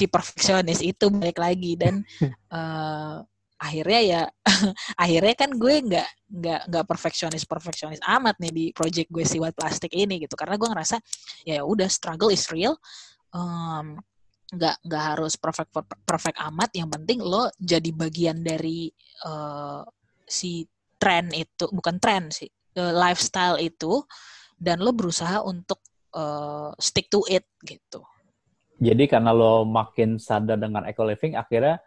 [0.02, 2.02] si perfeksionis itu balik lagi dan
[2.58, 3.16] eh,
[3.62, 4.22] akhirnya ya
[5.02, 6.08] akhirnya kan gue nggak
[6.42, 10.34] nggak nggak perfeksionis perfeksionis amat nih di project gue si white plastic ini gitu.
[10.34, 10.98] Karena gue ngerasa
[11.46, 12.74] ya udah struggle is real.
[13.30, 14.02] Em,
[14.52, 15.70] nggak nggak harus perfect
[16.02, 16.74] perfect amat.
[16.74, 18.90] Yang penting lo jadi bagian dari
[19.22, 19.82] eh,
[20.26, 20.66] si
[20.98, 24.02] tren itu bukan tren sih eh, lifestyle itu
[24.58, 25.78] dan lo berusaha untuk
[26.18, 28.02] eh, stick to it gitu
[28.82, 31.78] Jadi karena lo makin sadar dengan eco living, akhirnya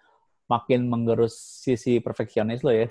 [0.48, 2.88] makin menggerus sisi perfeksionis lo ya.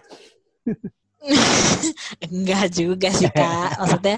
[2.29, 3.81] Enggak juga sih kak.
[3.81, 4.17] Maksudnya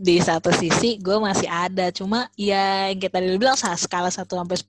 [0.00, 1.92] di satu sisi gue masih ada.
[1.92, 4.64] Cuma ya yang kita tadi bilang skala 1 sampai 10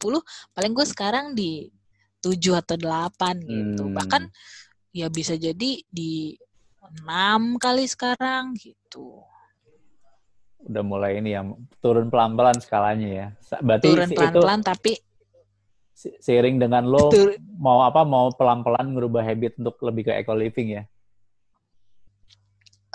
[0.52, 1.72] paling gue sekarang di
[2.20, 3.84] 7 atau 8 gitu.
[3.88, 3.96] Hmm.
[3.96, 4.22] Bahkan
[4.92, 6.36] ya bisa jadi di
[7.08, 9.24] 6 kali sekarang gitu.
[10.66, 11.46] Udah mulai ini ya,
[11.80, 13.28] turun pelan-pelan skalanya ya.
[13.62, 14.94] Berarti Turun itu pelan-pelan tapi
[15.98, 20.82] seiring dengan lo tur- mau apa, mau pelan-pelan ngerubah habit untuk lebih ke eco living
[20.82, 20.84] ya.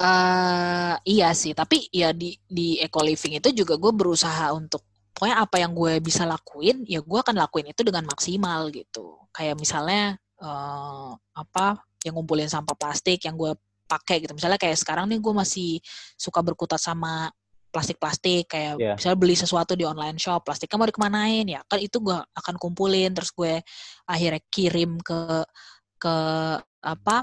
[0.03, 4.83] eh iya sih, tapi ya di di eco living itu juga gue berusaha untuk
[5.15, 9.19] pokoknya apa yang gue bisa lakuin, ya gue akan lakuin itu dengan maksimal gitu.
[9.31, 13.55] Kayak misalnya eh apa yang ngumpulin sampah plastik yang gue
[13.87, 14.33] pakai gitu.
[14.35, 15.79] Misalnya kayak sekarang nih gue masih
[16.19, 17.31] suka berkutat sama
[17.73, 18.95] plastik-plastik kayak Iya.
[19.01, 23.11] misalnya beli sesuatu di online shop plastiknya mau dikemanain ya kan itu gue akan kumpulin
[23.17, 23.65] terus gue
[24.05, 25.43] akhirnya kirim ke
[25.97, 26.15] ke
[26.85, 27.17] apa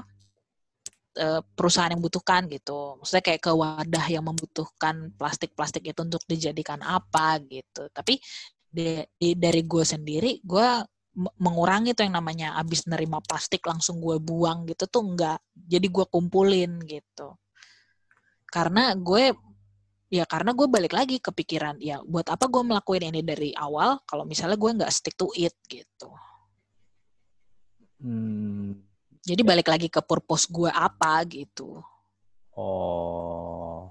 [1.20, 2.96] eh, perusahaan yang membutuhkan gitu.
[3.02, 7.90] Maksudnya kayak ke wadah yang membutuhkan plastik-plastik itu untuk dijadikan apa gitu.
[7.90, 8.16] Tapi
[8.70, 10.68] di- di- dari gue sendiri, gue
[11.42, 15.42] mengurangi tuh yang namanya abis nerima plastik langsung gue buang gitu tuh enggak.
[15.52, 17.34] Jadi gue kumpulin gitu.
[18.46, 19.34] Karena gue
[20.10, 24.26] ya karena gue balik lagi kepikiran ya buat apa gue melakukan ini dari awal kalau
[24.26, 26.10] misalnya gue nggak stick to it gitu.
[28.02, 28.74] Hmm.
[29.22, 31.78] Jadi balik lagi ke purpose gue apa gitu.
[32.58, 33.86] Oh.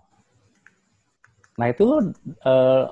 [1.55, 2.83] Nah itu lo eh,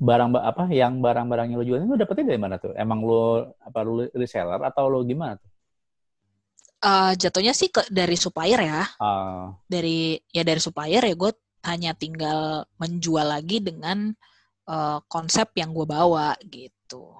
[0.00, 2.70] barang ba- apa yang barang-barang yang lo jualin lo dapetnya dari mana tuh?
[2.78, 5.50] Emang lo apa lo reseller atau lo gimana tuh?
[6.80, 8.86] Eh, jatuhnya sih ke, dari supplier ya.
[9.02, 11.32] Ah, dari ya dari supplier ya gue
[11.66, 14.12] hanya tinggal menjual lagi dengan
[14.68, 17.12] eh, konsep yang gue bawa gitu.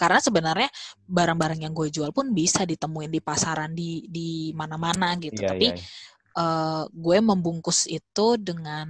[0.00, 0.68] Karena sebenarnya
[1.04, 5.44] barang-barang yang gue jual pun bisa ditemuin di pasaran di di mana-mana gitu.
[5.44, 5.78] iya, Tapi iya.
[6.40, 8.88] eh, gue membungkus itu dengan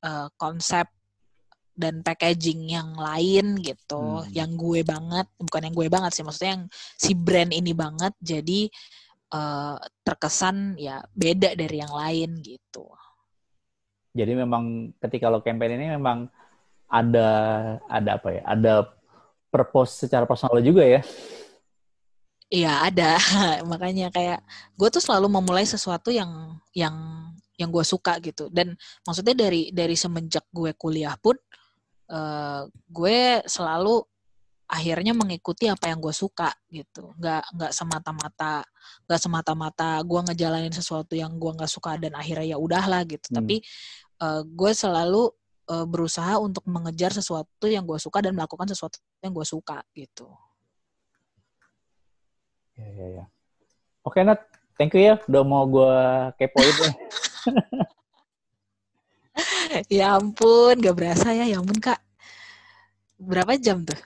[0.00, 0.86] eh, konsep
[1.80, 4.28] dan packaging yang lain gitu, Hmm.
[4.36, 6.64] yang gue banget, bukan yang gue banget sih, maksudnya yang
[7.00, 8.68] si brand ini banget, jadi
[9.30, 12.84] eh, terkesan ya beda dari yang lain gitu.
[14.10, 16.26] Jadi memang ketika lo campaign ini memang
[16.90, 17.28] ada
[17.86, 18.42] ada apa ya?
[18.42, 18.72] Ada
[19.50, 21.02] purpose secara personal juga ya?
[22.50, 23.14] Iya ada,
[23.70, 24.42] makanya kayak
[24.74, 26.94] gue tuh selalu memulai sesuatu yang yang
[27.54, 28.50] yang gue suka gitu.
[28.50, 28.74] Dan
[29.06, 31.38] maksudnya dari dari semenjak gue kuliah pun
[32.10, 34.02] eh, gue selalu
[34.70, 37.10] akhirnya mengikuti apa yang gue suka gitu.
[37.18, 38.62] Nggak nggak semata-mata
[39.10, 43.26] nggak semata-mata gue ngejalanin sesuatu yang gue nggak suka dan akhirnya ya udahlah gitu.
[43.34, 43.42] Hmm.
[43.42, 43.56] Tapi
[44.22, 45.34] eh, gue selalu
[45.74, 50.30] eh, berusaha untuk mengejar sesuatu yang gue suka dan melakukan sesuatu yang gue suka gitu.
[52.78, 53.24] Ya, ya, ya.
[54.06, 54.40] Oke, Nat.
[54.80, 55.96] Thank you ya udah mau gue
[56.40, 56.92] kepoin ya.
[60.00, 62.00] ya ampun, gak berasa ya, ya ampun kak.
[63.20, 64.00] Berapa jam tuh?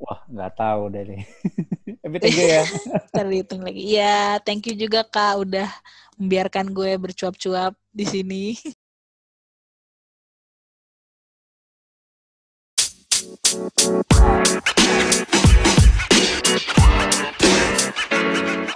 [0.00, 1.22] Wah, nggak tahu deh nih.
[2.02, 2.48] Tapi thank you.
[2.48, 2.64] Ya.
[3.16, 3.84] Terhitung lagi.
[3.84, 5.68] Iya, thank you juga Kak udah
[6.16, 8.44] membiarkan gue bercuap-cuap di sini.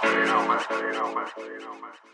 [0.05, 0.61] You know, man.
[0.69, 1.25] You know, man.
[1.41, 2.04] You know, man.